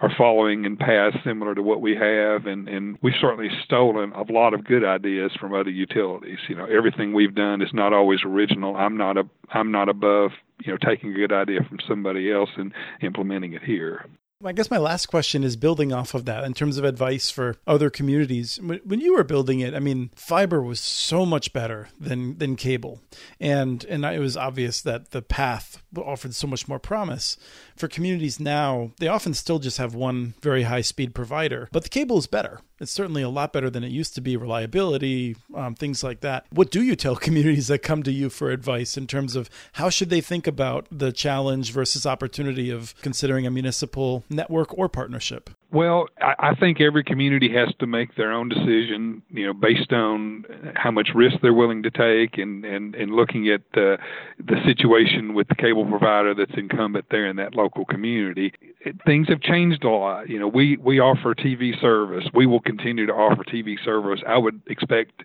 are 0.00 0.12
following 0.16 0.64
in 0.64 0.76
paths 0.76 1.16
similar 1.24 1.54
to 1.54 1.62
what 1.62 1.80
we 1.80 1.94
have, 1.96 2.46
and 2.46 2.68
and 2.68 2.98
we've 3.02 3.14
certainly 3.20 3.50
stolen 3.64 4.12
a 4.12 4.32
lot 4.32 4.54
of 4.54 4.64
good 4.64 4.84
ideas 4.84 5.32
from 5.38 5.54
other 5.54 5.70
utilities. 5.70 6.38
You 6.48 6.56
know, 6.56 6.66
everything 6.66 7.12
we've 7.12 7.34
done 7.34 7.62
is 7.62 7.70
not 7.72 7.92
always 7.92 8.20
original. 8.24 8.76
I'm 8.76 8.96
not 8.96 9.16
a 9.16 9.24
I'm 9.52 9.72
not 9.72 9.88
above 9.88 10.30
you 10.64 10.72
know 10.72 10.78
taking 10.78 11.10
a 11.10 11.14
good 11.14 11.32
idea 11.32 11.60
from 11.68 11.78
somebody 11.86 12.30
else 12.30 12.50
and 12.56 12.72
implementing 13.02 13.54
it 13.54 13.62
here. 13.62 14.06
I 14.42 14.52
guess 14.52 14.70
my 14.70 14.78
last 14.78 15.06
question 15.06 15.44
is 15.44 15.56
building 15.56 15.92
off 15.92 16.14
of 16.14 16.24
that 16.24 16.44
in 16.44 16.54
terms 16.54 16.78
of 16.78 16.84
advice 16.84 17.28
for 17.28 17.56
other 17.66 17.90
communities. 17.90 18.58
When 18.58 19.00
you 19.00 19.14
were 19.14 19.24
building 19.24 19.60
it, 19.60 19.74
I 19.74 19.80
mean, 19.80 20.10
fiber 20.14 20.62
was 20.62 20.80
so 20.80 21.26
much 21.26 21.52
better 21.52 21.88
than 21.98 22.38
than 22.38 22.56
cable, 22.56 23.02
and 23.38 23.84
and 23.84 24.02
it 24.04 24.18
was 24.18 24.38
obvious 24.38 24.80
that 24.80 25.10
the 25.10 25.20
path 25.20 25.82
offered 25.94 26.34
so 26.34 26.46
much 26.46 26.66
more 26.66 26.78
promise. 26.78 27.36
For 27.76 27.86
communities 27.86 28.40
now, 28.40 28.92
they 28.98 29.08
often 29.08 29.34
still 29.34 29.58
just 29.58 29.76
have 29.76 29.94
one 29.94 30.34
very 30.40 30.62
high 30.62 30.80
speed 30.80 31.14
provider, 31.14 31.68
but 31.70 31.82
the 31.82 31.90
cable 31.90 32.16
is 32.16 32.26
better. 32.26 32.60
It's 32.80 32.90
certainly 32.90 33.22
a 33.22 33.28
lot 33.28 33.52
better 33.52 33.68
than 33.68 33.84
it 33.84 33.92
used 33.92 34.14
to 34.14 34.20
be. 34.20 34.36
Reliability, 34.36 35.36
um, 35.54 35.74
things 35.74 36.02
like 36.02 36.20
that. 36.20 36.46
What 36.50 36.70
do 36.70 36.82
you 36.82 36.96
tell 36.96 37.14
communities 37.30 37.68
that 37.68 37.80
come 37.80 38.02
to 38.04 38.12
you 38.12 38.30
for 38.30 38.50
advice 38.50 38.96
in 38.96 39.06
terms 39.06 39.36
of 39.36 39.50
how 39.74 39.90
should 39.90 40.10
they 40.10 40.20
think 40.20 40.46
about 40.46 40.86
the 40.90 41.12
challenge 41.12 41.72
versus 41.72 42.06
opportunity 42.06 42.70
of 42.70 42.94
considering 43.02 43.46
a 43.46 43.50
municipal 43.50 44.24
network 44.30 44.76
or 44.76 44.88
partnership? 44.88 45.50
Well, 45.72 46.08
I 46.20 46.56
think 46.56 46.80
every 46.80 47.04
community 47.04 47.48
has 47.54 47.72
to 47.78 47.86
make 47.86 48.16
their 48.16 48.32
own 48.32 48.48
decision, 48.48 49.22
you 49.30 49.46
know, 49.46 49.52
based 49.52 49.92
on 49.92 50.44
how 50.74 50.90
much 50.90 51.10
risk 51.14 51.36
they're 51.42 51.54
willing 51.54 51.84
to 51.84 51.90
take, 51.90 52.38
and 52.38 52.64
and 52.64 52.96
and 52.96 53.12
looking 53.12 53.48
at 53.48 53.62
the 53.74 53.96
the 54.38 54.56
situation 54.66 55.32
with 55.32 55.46
the 55.46 55.54
cable 55.54 55.84
provider 55.86 56.34
that's 56.34 56.54
incumbent 56.56 57.06
there 57.12 57.26
in 57.26 57.36
that 57.36 57.54
local 57.54 57.84
community. 57.84 58.52
it, 58.80 58.96
things 59.06 59.28
have 59.28 59.40
changed 59.42 59.84
a 59.84 59.90
lot. 59.90 60.28
You 60.28 60.40
know, 60.40 60.48
we 60.48 60.76
we 60.78 60.98
offer 60.98 61.36
TV 61.36 61.80
service. 61.80 62.24
We 62.34 62.46
will 62.46 62.60
continue 62.60 63.06
to 63.06 63.12
offer 63.12 63.44
TV 63.44 63.76
service. 63.84 64.20
I 64.26 64.38
would 64.38 64.60
expect 64.66 65.22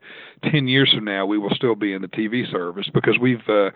10 0.51 0.67
years 0.67 0.91
from 0.93 1.05
now 1.05 1.25
we 1.25 1.37
will 1.37 1.49
still 1.55 1.75
be 1.75 1.93
in 1.93 2.01
the 2.01 2.07
TV 2.07 2.49
service 2.51 2.87
because 2.93 3.17
we've 3.19 3.47
uh, 3.49 3.71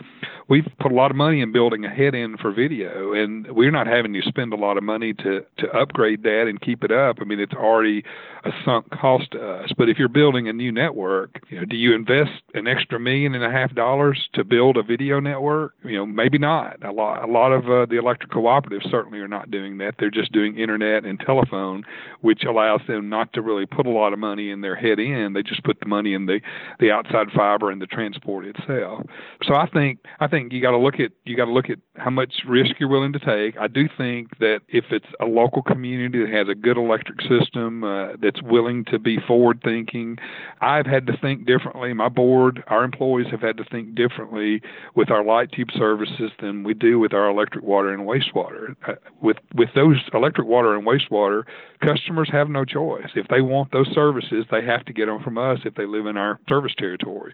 we've 0.47 0.67
put 0.79 0.91
a 0.91 0.95
lot 0.95 1.11
of 1.11 1.17
money 1.17 1.41
in 1.41 1.51
building 1.51 1.85
a 1.85 1.89
head 1.89 2.13
end 2.15 2.39
for 2.39 2.51
video 2.51 3.13
and 3.13 3.49
we're 3.51 3.71
not 3.71 3.87
having 3.87 4.13
to 4.13 4.21
spend 4.23 4.53
a 4.53 4.57
lot 4.57 4.77
of 4.77 4.83
money 4.83 5.13
to 5.13 5.45
to 5.57 5.67
upgrade 5.71 6.23
that 6.23 6.45
and 6.47 6.58
keep 6.59 6.83
it 6.83 6.91
up. 6.91 7.17
I 7.21 7.25
mean, 7.25 7.39
it's 7.39 7.53
already 7.53 8.03
a 8.45 8.51
sunk 8.63 8.89
cost 8.91 9.31
to 9.31 9.41
us. 9.41 9.71
But 9.77 9.89
if 9.89 9.97
you're 9.97 10.07
building 10.07 10.47
a 10.47 10.53
new 10.53 10.71
network, 10.71 11.41
you 11.49 11.59
know, 11.59 11.65
do 11.65 11.75
you 11.75 11.93
invest 11.93 12.31
an 12.53 12.67
extra 12.67 12.99
million 12.99 13.35
and 13.35 13.43
a 13.43 13.51
half 13.51 13.73
dollars 13.75 14.29
to 14.33 14.43
build 14.43 14.77
a 14.77 14.83
video 14.83 15.19
network? 15.19 15.73
You 15.83 15.97
know, 15.97 16.05
maybe 16.05 16.37
not. 16.37 16.83
A 16.83 16.91
lot 16.91 17.23
a 17.23 17.31
lot 17.31 17.51
of 17.51 17.65
uh, 17.69 17.85
the 17.85 17.97
electric 17.97 18.31
cooperatives 18.31 18.89
certainly 18.89 19.19
are 19.19 19.27
not 19.27 19.51
doing 19.51 19.77
that. 19.79 19.95
They're 19.99 20.09
just 20.09 20.31
doing 20.31 20.57
internet 20.57 21.05
and 21.05 21.19
telephone, 21.19 21.83
which 22.21 22.43
allows 22.43 22.81
them 22.87 23.09
not 23.09 23.33
to 23.33 23.41
really 23.41 23.65
put 23.65 23.85
a 23.85 23.91
lot 23.91 24.13
of 24.13 24.19
money 24.19 24.51
in 24.51 24.61
their 24.61 24.75
head 24.75 24.99
end. 24.99 25.35
They 25.35 25.43
just 25.43 25.63
put 25.63 25.79
the 25.79 25.87
money 25.87 26.13
in 26.13 26.25
the 26.25 26.39
the 26.79 26.91
outside 26.91 27.27
fiber 27.35 27.71
and 27.71 27.81
the 27.81 27.87
transport 27.87 28.45
itself. 28.45 29.05
So 29.43 29.55
I 29.55 29.67
think 29.69 29.99
I 30.19 30.27
think 30.27 30.53
you 30.53 30.61
got 30.61 30.71
to 30.71 30.77
look 30.77 30.99
at 30.99 31.11
you 31.25 31.35
got 31.35 31.45
to 31.45 31.53
look 31.53 31.69
at 31.69 31.79
how 31.95 32.09
much 32.09 32.33
risk 32.47 32.71
you're 32.79 32.89
willing 32.89 33.13
to 33.13 33.19
take. 33.19 33.57
I 33.57 33.67
do 33.67 33.87
think 33.97 34.37
that 34.39 34.61
if 34.67 34.85
it's 34.91 35.05
a 35.19 35.25
local 35.25 35.61
community 35.61 36.19
that 36.19 36.29
has 36.29 36.48
a 36.49 36.55
good 36.55 36.77
electric 36.77 37.21
system 37.21 37.83
uh, 37.83 38.13
that's 38.21 38.41
willing 38.41 38.85
to 38.85 38.99
be 38.99 39.17
forward 39.27 39.61
thinking, 39.63 40.17
I've 40.61 40.85
had 40.85 41.07
to 41.07 41.17
think 41.17 41.45
differently. 41.45 41.93
My 41.93 42.09
board, 42.09 42.63
our 42.67 42.83
employees 42.83 43.27
have 43.31 43.41
had 43.41 43.57
to 43.57 43.63
think 43.65 43.95
differently 43.95 44.61
with 44.95 45.09
our 45.09 45.23
light 45.23 45.51
tube 45.51 45.69
services 45.73 46.31
than 46.41 46.63
we 46.63 46.73
do 46.73 46.99
with 46.99 47.13
our 47.13 47.29
electric 47.29 47.63
water 47.63 47.93
and 47.93 48.03
wastewater. 48.03 48.75
Uh, 48.87 48.93
with 49.21 49.37
with 49.53 49.69
those 49.75 49.97
electric 50.13 50.47
water 50.47 50.75
and 50.75 50.85
wastewater, 50.85 51.43
customers 51.81 52.29
have 52.31 52.49
no 52.49 52.65
choice. 52.65 53.09
If 53.15 53.27
they 53.27 53.41
want 53.41 53.71
those 53.71 53.89
services, 53.93 54.45
they 54.51 54.63
have 54.65 54.85
to 54.85 54.93
get 54.93 55.07
them 55.07 55.21
from 55.23 55.37
us 55.37 55.59
if 55.65 55.75
they 55.75 55.85
live 55.85 56.05
in 56.05 56.17
our 56.17 56.39
service 56.47 56.73
territory. 56.77 57.33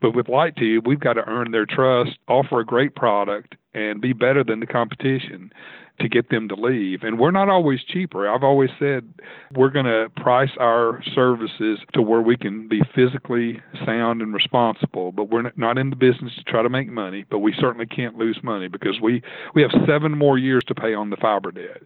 But 0.00 0.14
with 0.14 0.28
Light 0.28 0.56
Tube, 0.56 0.86
we've 0.86 1.00
got 1.00 1.14
to 1.14 1.28
earn 1.28 1.50
their 1.50 1.66
trust, 1.66 2.18
offer 2.28 2.60
a 2.60 2.64
great 2.64 2.94
product, 2.94 3.56
and 3.74 4.00
be 4.00 4.12
better 4.12 4.42
than 4.42 4.60
the 4.60 4.66
competition 4.66 5.52
to 6.00 6.08
get 6.08 6.30
them 6.30 6.48
to 6.48 6.54
leave. 6.54 7.02
And 7.02 7.18
we're 7.18 7.30
not 7.30 7.50
always 7.50 7.82
cheaper. 7.84 8.28
I've 8.28 8.42
always 8.42 8.70
said 8.78 9.12
we're 9.54 9.68
going 9.68 9.84
to 9.84 10.08
price 10.16 10.50
our 10.58 11.02
services 11.14 11.78
to 11.92 12.00
where 12.00 12.22
we 12.22 12.36
can 12.36 12.68
be 12.68 12.80
physically 12.94 13.60
sound 13.84 14.22
and 14.22 14.32
responsible, 14.32 15.12
but 15.12 15.24
we're 15.24 15.52
not 15.56 15.76
in 15.76 15.90
the 15.90 15.96
business 15.96 16.34
to 16.36 16.44
try 16.44 16.62
to 16.62 16.70
make 16.70 16.88
money, 16.88 17.26
but 17.28 17.40
we 17.40 17.52
certainly 17.52 17.86
can't 17.86 18.16
lose 18.16 18.40
money 18.42 18.68
because 18.68 18.98
we 19.00 19.22
we 19.54 19.60
have 19.60 19.72
7 19.86 20.16
more 20.16 20.38
years 20.38 20.64
to 20.68 20.74
pay 20.74 20.94
on 20.94 21.10
the 21.10 21.16
fiber 21.16 21.52
debt 21.52 21.82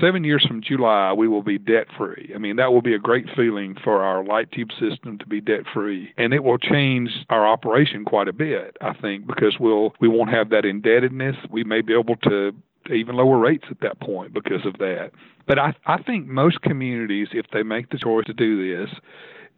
seven 0.00 0.24
years 0.24 0.44
from 0.46 0.62
July, 0.62 1.12
we 1.12 1.28
will 1.28 1.42
be 1.42 1.58
debt 1.58 1.86
free. 1.96 2.32
I 2.34 2.38
mean, 2.38 2.56
that 2.56 2.72
will 2.72 2.82
be 2.82 2.94
a 2.94 2.98
great 2.98 3.26
feeling 3.34 3.76
for 3.82 4.02
our 4.02 4.24
light 4.24 4.50
tube 4.52 4.70
system 4.78 5.18
to 5.18 5.26
be 5.26 5.40
debt 5.40 5.62
free, 5.72 6.12
and 6.16 6.32
it 6.32 6.44
will 6.44 6.58
change 6.58 7.10
our 7.30 7.46
operation 7.46 8.04
quite 8.04 8.28
a 8.28 8.32
bit. 8.32 8.76
I 8.80 8.94
think 8.94 9.26
because 9.26 9.56
we'll 9.58 9.94
we 10.00 10.08
won't 10.08 10.30
have 10.30 10.50
that 10.50 10.64
indebtedness. 10.64 11.36
We 11.50 11.64
may 11.64 11.80
be 11.80 11.94
able 11.94 12.16
to 12.24 12.52
even 12.90 13.16
lower 13.16 13.38
rates 13.38 13.64
at 13.70 13.80
that 13.80 14.00
point 14.00 14.32
because 14.32 14.64
of 14.64 14.74
that. 14.78 15.10
But 15.46 15.58
I 15.58 15.74
I 15.86 16.02
think 16.02 16.26
most 16.26 16.62
communities, 16.62 17.28
if 17.32 17.46
they 17.52 17.62
make 17.62 17.90
the 17.90 17.98
choice 17.98 18.26
to 18.26 18.34
do 18.34 18.56
this, 18.76 18.90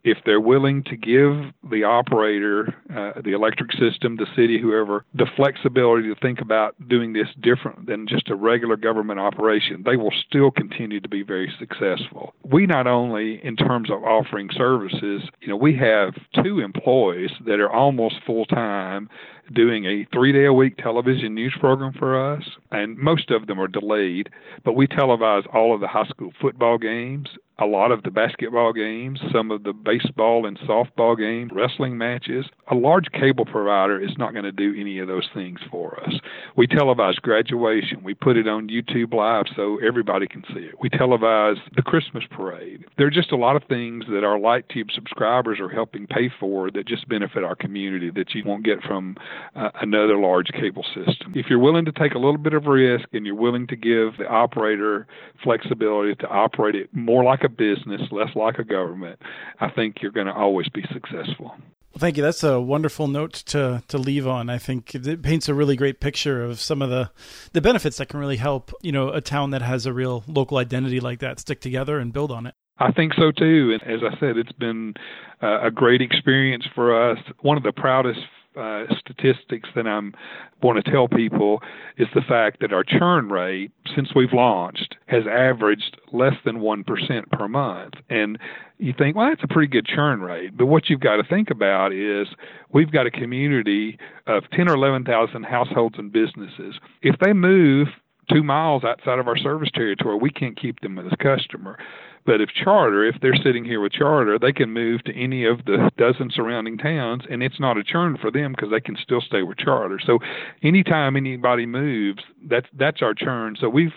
if 0.04 0.18
they're 0.24 0.40
willing 0.40 0.82
to 0.84 0.96
give 0.96 1.52
the 1.70 1.84
operator, 1.84 2.74
uh, 2.94 3.20
the 3.22 3.32
electric 3.32 3.72
system, 3.72 4.16
the 4.16 4.26
city, 4.34 4.60
whoever, 4.60 5.04
the 5.14 5.26
flexibility 5.36 6.08
to 6.08 6.14
think 6.20 6.40
about 6.40 6.74
doing 6.88 7.12
this 7.12 7.28
different 7.40 7.86
than 7.86 8.06
just 8.06 8.30
a 8.30 8.34
regular 8.34 8.76
government 8.76 9.20
operation, 9.20 9.82
they 9.84 9.96
will 9.96 10.12
still 10.26 10.50
continue 10.50 11.00
to 11.00 11.08
be 11.08 11.22
very 11.22 11.52
successful. 11.58 12.34
We 12.44 12.66
not 12.66 12.86
only, 12.86 13.44
in 13.44 13.56
terms 13.56 13.90
of 13.90 14.02
offering 14.02 14.48
services, 14.56 15.22
you 15.40 15.48
know, 15.48 15.56
we 15.56 15.76
have 15.76 16.14
two 16.42 16.60
employees 16.60 17.30
that 17.46 17.60
are 17.60 17.70
almost 17.70 18.16
full 18.26 18.46
time 18.46 19.08
doing 19.52 19.84
a 19.84 20.06
three 20.12 20.32
day 20.32 20.44
a 20.44 20.52
week 20.52 20.76
television 20.76 21.34
news 21.34 21.54
program 21.60 21.92
for 21.92 22.34
us, 22.34 22.44
and 22.70 22.96
most 22.98 23.30
of 23.30 23.46
them 23.46 23.60
are 23.60 23.68
delayed, 23.68 24.28
but 24.64 24.74
we 24.74 24.86
televise 24.86 25.46
all 25.54 25.74
of 25.74 25.80
the 25.80 25.88
high 25.88 26.06
school 26.06 26.32
football 26.40 26.78
games, 26.78 27.28
a 27.60 27.66
lot 27.66 27.92
of 27.92 28.02
the 28.02 28.10
basketball 28.10 28.72
games, 28.72 29.20
some 29.32 29.50
of 29.50 29.64
the 29.64 29.72
baseball 29.72 30.46
and 30.46 30.58
softball 30.60 31.16
games, 31.16 31.50
wrestling 31.54 31.98
matches. 31.98 32.46
A 32.70 32.74
large 32.74 33.06
cable 33.12 33.44
provider 33.44 34.00
is 34.00 34.16
not 34.16 34.32
going 34.32 34.44
to 34.44 34.52
do 34.52 34.74
any 34.78 34.98
of 34.98 35.08
those 35.08 35.28
things 35.34 35.60
for 35.70 36.02
us. 36.02 36.14
We 36.56 36.66
televise 36.66 37.16
graduation. 37.16 38.02
We 38.02 38.14
put 38.14 38.38
it 38.38 38.48
on 38.48 38.68
YouTube 38.68 39.12
Live 39.12 39.44
so 39.54 39.78
everybody 39.86 40.26
can 40.26 40.42
see 40.54 40.60
it. 40.60 40.80
We 40.80 40.88
televise 40.88 41.58
the 41.76 41.82
Christmas 41.82 42.24
parade. 42.30 42.86
There 42.96 43.06
are 43.06 43.10
just 43.10 43.32
a 43.32 43.36
lot 43.36 43.56
of 43.56 43.64
things 43.64 44.04
that 44.10 44.24
our 44.24 44.38
Light 44.38 44.66
Tube 44.70 44.88
subscribers 44.94 45.60
are 45.60 45.68
helping 45.68 46.06
pay 46.06 46.30
for 46.40 46.70
that 46.70 46.86
just 46.88 47.08
benefit 47.08 47.44
our 47.44 47.56
community 47.56 48.10
that 48.10 48.34
you 48.34 48.42
won't 48.46 48.64
get 48.64 48.82
from 48.82 49.16
uh, 49.54 49.70
another 49.80 50.16
large 50.16 50.48
cable 50.52 50.84
system. 50.94 51.32
If 51.34 51.46
you're 51.48 51.58
willing 51.58 51.84
to 51.84 51.92
take 51.92 52.14
a 52.14 52.18
little 52.18 52.38
bit 52.38 52.54
of 52.54 52.66
risk 52.66 53.06
and 53.12 53.26
you're 53.26 53.34
willing 53.34 53.66
to 53.68 53.76
give 53.76 54.16
the 54.18 54.26
operator 54.28 55.06
flexibility 55.42 56.14
to 56.16 56.28
operate 56.28 56.74
it 56.74 56.90
more 56.92 57.24
like 57.24 57.44
a 57.44 57.48
business, 57.48 58.00
less 58.10 58.34
like 58.34 58.58
a 58.58 58.64
government, 58.64 59.20
I 59.60 59.70
think 59.70 59.96
you're 60.02 60.12
going 60.12 60.26
to 60.26 60.34
always 60.34 60.68
be 60.68 60.84
successful. 60.92 61.54
Well, 61.92 61.98
thank 61.98 62.16
you. 62.16 62.22
That's 62.22 62.44
a 62.44 62.60
wonderful 62.60 63.08
note 63.08 63.32
to 63.46 63.82
to 63.88 63.98
leave 63.98 64.26
on. 64.26 64.48
I 64.48 64.58
think 64.58 64.94
it 64.94 65.22
paints 65.22 65.48
a 65.48 65.54
really 65.54 65.74
great 65.74 65.98
picture 65.98 66.44
of 66.44 66.60
some 66.60 66.82
of 66.82 66.90
the 66.90 67.10
the 67.52 67.60
benefits 67.60 67.96
that 67.96 68.08
can 68.08 68.20
really 68.20 68.36
help, 68.36 68.72
you 68.80 68.92
know, 68.92 69.08
a 69.08 69.20
town 69.20 69.50
that 69.50 69.62
has 69.62 69.86
a 69.86 69.92
real 69.92 70.22
local 70.28 70.58
identity 70.58 71.00
like 71.00 71.18
that 71.18 71.40
stick 71.40 71.60
together 71.60 71.98
and 71.98 72.12
build 72.12 72.30
on 72.30 72.46
it. 72.46 72.54
I 72.78 72.92
think 72.92 73.12
so 73.14 73.32
too. 73.32 73.76
And 73.78 73.82
as 73.92 74.00
I 74.02 74.18
said, 74.20 74.36
it's 74.36 74.52
been 74.52 74.94
uh, 75.42 75.66
a 75.66 75.70
great 75.70 76.00
experience 76.00 76.64
for 76.74 77.10
us. 77.10 77.18
One 77.40 77.56
of 77.56 77.62
the 77.64 77.72
proudest 77.72 78.20
uh, 78.60 78.84
statistics 78.98 79.68
that 79.74 79.86
I'm 79.86 80.14
want 80.62 80.84
to 80.84 80.90
tell 80.90 81.08
people 81.08 81.62
is 81.96 82.08
the 82.14 82.20
fact 82.20 82.60
that 82.60 82.72
our 82.72 82.84
churn 82.84 83.30
rate 83.30 83.72
since 83.94 84.10
we've 84.14 84.32
launched 84.32 84.96
has 85.06 85.24
averaged 85.26 85.96
less 86.12 86.34
than 86.44 86.56
1% 86.56 87.30
per 87.30 87.48
month. 87.48 87.94
And 88.10 88.38
you 88.78 88.92
think, 88.96 89.16
well, 89.16 89.28
that's 89.28 89.42
a 89.42 89.48
pretty 89.48 89.68
good 89.68 89.86
churn 89.86 90.20
rate. 90.20 90.56
But 90.56 90.66
what 90.66 90.88
you've 90.88 91.00
got 91.00 91.16
to 91.16 91.24
think 91.24 91.50
about 91.50 91.92
is 91.92 92.28
we've 92.72 92.92
got 92.92 93.06
a 93.06 93.10
community 93.10 93.98
of 94.26 94.44
10 94.52 94.68
or 94.68 94.74
11,000 94.74 95.44
households 95.44 95.96
and 95.98 96.12
businesses. 96.12 96.76
If 97.02 97.18
they 97.20 97.32
move 97.32 97.88
two 98.32 98.42
miles 98.42 98.84
outside 98.84 99.18
of 99.18 99.28
our 99.28 99.36
service 99.36 99.70
territory, 99.74 100.18
we 100.20 100.30
can't 100.30 100.60
keep 100.60 100.80
them 100.80 100.98
as 100.98 101.06
a 101.10 101.16
customer. 101.16 101.78
But 102.26 102.40
if 102.40 102.50
Charter, 102.50 103.04
if 103.04 103.16
they're 103.20 103.36
sitting 103.42 103.64
here 103.64 103.80
with 103.80 103.92
Charter, 103.92 104.38
they 104.38 104.52
can 104.52 104.70
move 104.72 105.02
to 105.04 105.14
any 105.14 105.44
of 105.44 105.64
the 105.64 105.90
dozen 105.96 106.30
surrounding 106.30 106.78
towns, 106.78 107.22
and 107.30 107.42
it's 107.42 107.58
not 107.58 107.78
a 107.78 107.84
churn 107.84 108.16
for 108.20 108.30
them 108.30 108.52
because 108.52 108.70
they 108.70 108.80
can 108.80 108.96
still 109.02 109.20
stay 109.20 109.42
with 109.42 109.58
Charter. 109.58 109.98
So, 110.04 110.18
anytime 110.62 111.16
anybody 111.16 111.66
moves, 111.66 112.22
that's 112.48 112.66
that's 112.78 113.02
our 113.02 113.14
churn. 113.14 113.56
So 113.60 113.68
we've 113.68 113.92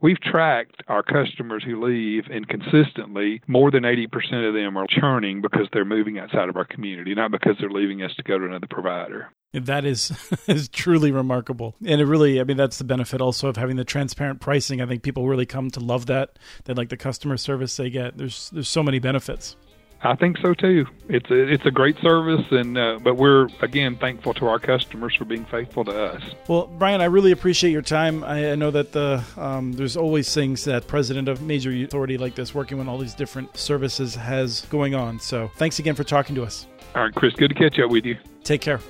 we've 0.00 0.20
tracked 0.20 0.82
our 0.88 1.02
customers 1.02 1.62
who 1.64 1.84
leave, 1.84 2.24
and 2.30 2.48
consistently, 2.48 3.42
more 3.46 3.70
than 3.70 3.84
80% 3.84 4.48
of 4.48 4.54
them 4.54 4.76
are 4.76 4.86
churning 4.88 5.40
because 5.40 5.68
they're 5.72 5.84
moving 5.84 6.18
outside 6.18 6.48
of 6.48 6.56
our 6.56 6.64
community, 6.64 7.14
not 7.14 7.30
because 7.30 7.56
they're 7.60 7.70
leaving 7.70 8.02
us 8.02 8.14
to 8.16 8.22
go 8.22 8.38
to 8.38 8.44
another 8.44 8.68
provider. 8.68 9.30
That 9.52 9.86
is 9.86 10.12
is 10.46 10.68
truly 10.68 11.10
remarkable, 11.10 11.74
and 11.84 12.00
it 12.00 12.04
really, 12.04 12.38
I 12.40 12.44
mean, 12.44 12.58
that's 12.58 12.76
the 12.76 12.84
benefit 12.84 13.22
also 13.22 13.48
of 13.48 13.56
having 13.56 13.76
the 13.76 13.84
transparent 13.84 14.40
pricing. 14.40 14.82
I 14.82 14.86
think 14.86 15.02
people 15.02 15.26
really 15.26 15.46
come 15.46 15.70
to 15.70 15.80
love 15.80 16.06
that. 16.06 16.38
They 16.64 16.74
like 16.74 16.90
the 16.90 16.98
customer 16.98 17.38
service 17.38 17.76
they 17.76 17.88
get. 17.88 18.18
There's 18.18 18.50
there's 18.50 18.68
so 18.68 18.82
many 18.82 18.98
benefits. 18.98 19.56
I 20.02 20.14
think 20.14 20.36
so 20.38 20.54
too. 20.54 20.86
It's 21.08 21.28
a, 21.30 21.52
it's 21.52 21.66
a 21.66 21.70
great 21.70 21.96
service, 22.00 22.44
and 22.50 22.78
uh, 22.78 22.98
but 23.02 23.16
we're 23.16 23.48
again 23.62 23.96
thankful 23.96 24.32
to 24.34 24.46
our 24.46 24.58
customers 24.58 25.14
for 25.16 25.24
being 25.24 25.44
faithful 25.46 25.84
to 25.86 26.04
us. 26.04 26.22
Well, 26.46 26.66
Brian, 26.78 27.00
I 27.00 27.06
really 27.06 27.32
appreciate 27.32 27.72
your 27.72 27.82
time. 27.82 28.22
I, 28.24 28.52
I 28.52 28.54
know 28.54 28.70
that 28.70 28.92
the 28.92 29.24
um, 29.36 29.72
there's 29.72 29.96
always 29.96 30.32
things 30.32 30.64
that 30.66 30.86
president 30.86 31.26
of 31.26 31.42
major 31.42 31.72
authority 31.72 32.18
like 32.18 32.34
this, 32.34 32.54
working 32.54 32.78
with 32.78 32.86
all 32.86 32.98
these 32.98 33.14
different 33.14 33.56
services, 33.56 34.14
has 34.14 34.60
going 34.66 34.94
on. 34.94 35.18
So 35.18 35.50
thanks 35.56 35.78
again 35.78 35.94
for 35.94 36.04
talking 36.04 36.34
to 36.36 36.44
us. 36.44 36.66
All 36.94 37.02
right, 37.02 37.14
Chris, 37.14 37.32
good 37.34 37.48
to 37.48 37.54
catch 37.54 37.78
up 37.78 37.90
with 37.90 38.04
you. 38.04 38.16
Take 38.44 38.60
care. 38.60 38.80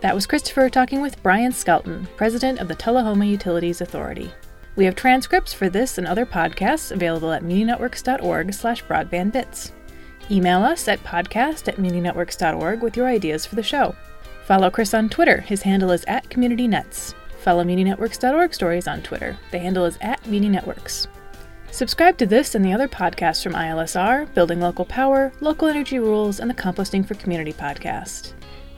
That 0.00 0.14
was 0.14 0.26
Christopher 0.26 0.70
talking 0.70 1.02
with 1.02 1.22
Brian 1.22 1.52
Skelton, 1.52 2.08
president 2.16 2.58
of 2.58 2.68
the 2.68 2.74
Tullahoma 2.74 3.26
Utilities 3.26 3.82
Authority. 3.82 4.32
We 4.74 4.86
have 4.86 4.94
transcripts 4.94 5.52
for 5.52 5.68
this 5.68 5.98
and 5.98 6.06
other 6.06 6.24
podcasts 6.24 6.90
available 6.90 7.32
at 7.32 7.42
muninetworks.org 7.42 8.54
slash 8.54 8.82
broadbandbits. 8.84 9.72
Email 10.30 10.62
us 10.62 10.88
at 10.88 11.04
podcast 11.04 11.68
at 11.68 11.76
muninetworks.org 11.76 12.82
with 12.82 12.96
your 12.96 13.08
ideas 13.08 13.44
for 13.44 13.56
the 13.56 13.62
show. 13.62 13.94
Follow 14.46 14.70
Chris 14.70 14.94
on 14.94 15.10
Twitter. 15.10 15.42
His 15.42 15.62
handle 15.62 15.90
is 15.90 16.04
at 16.06 16.28
CommunityNets. 16.30 17.14
Follow 17.42 17.62
muninetworks.org 17.62 18.54
stories 18.54 18.88
on 18.88 19.02
Twitter. 19.02 19.36
The 19.50 19.58
handle 19.58 19.84
is 19.84 19.98
at 20.00 20.22
muninetworks. 20.22 21.08
Subscribe 21.72 22.16
to 22.18 22.26
this 22.26 22.54
and 22.54 22.64
the 22.64 22.72
other 22.72 22.88
podcasts 22.88 23.42
from 23.42 23.52
ILSR, 23.52 24.32
Building 24.34 24.60
Local 24.60 24.86
Power, 24.86 25.30
Local 25.40 25.68
Energy 25.68 25.98
Rules, 25.98 26.40
and 26.40 26.48
the 26.48 26.54
Composting 26.54 27.06
for 27.06 27.14
Community 27.14 27.52
podcast. 27.52 28.32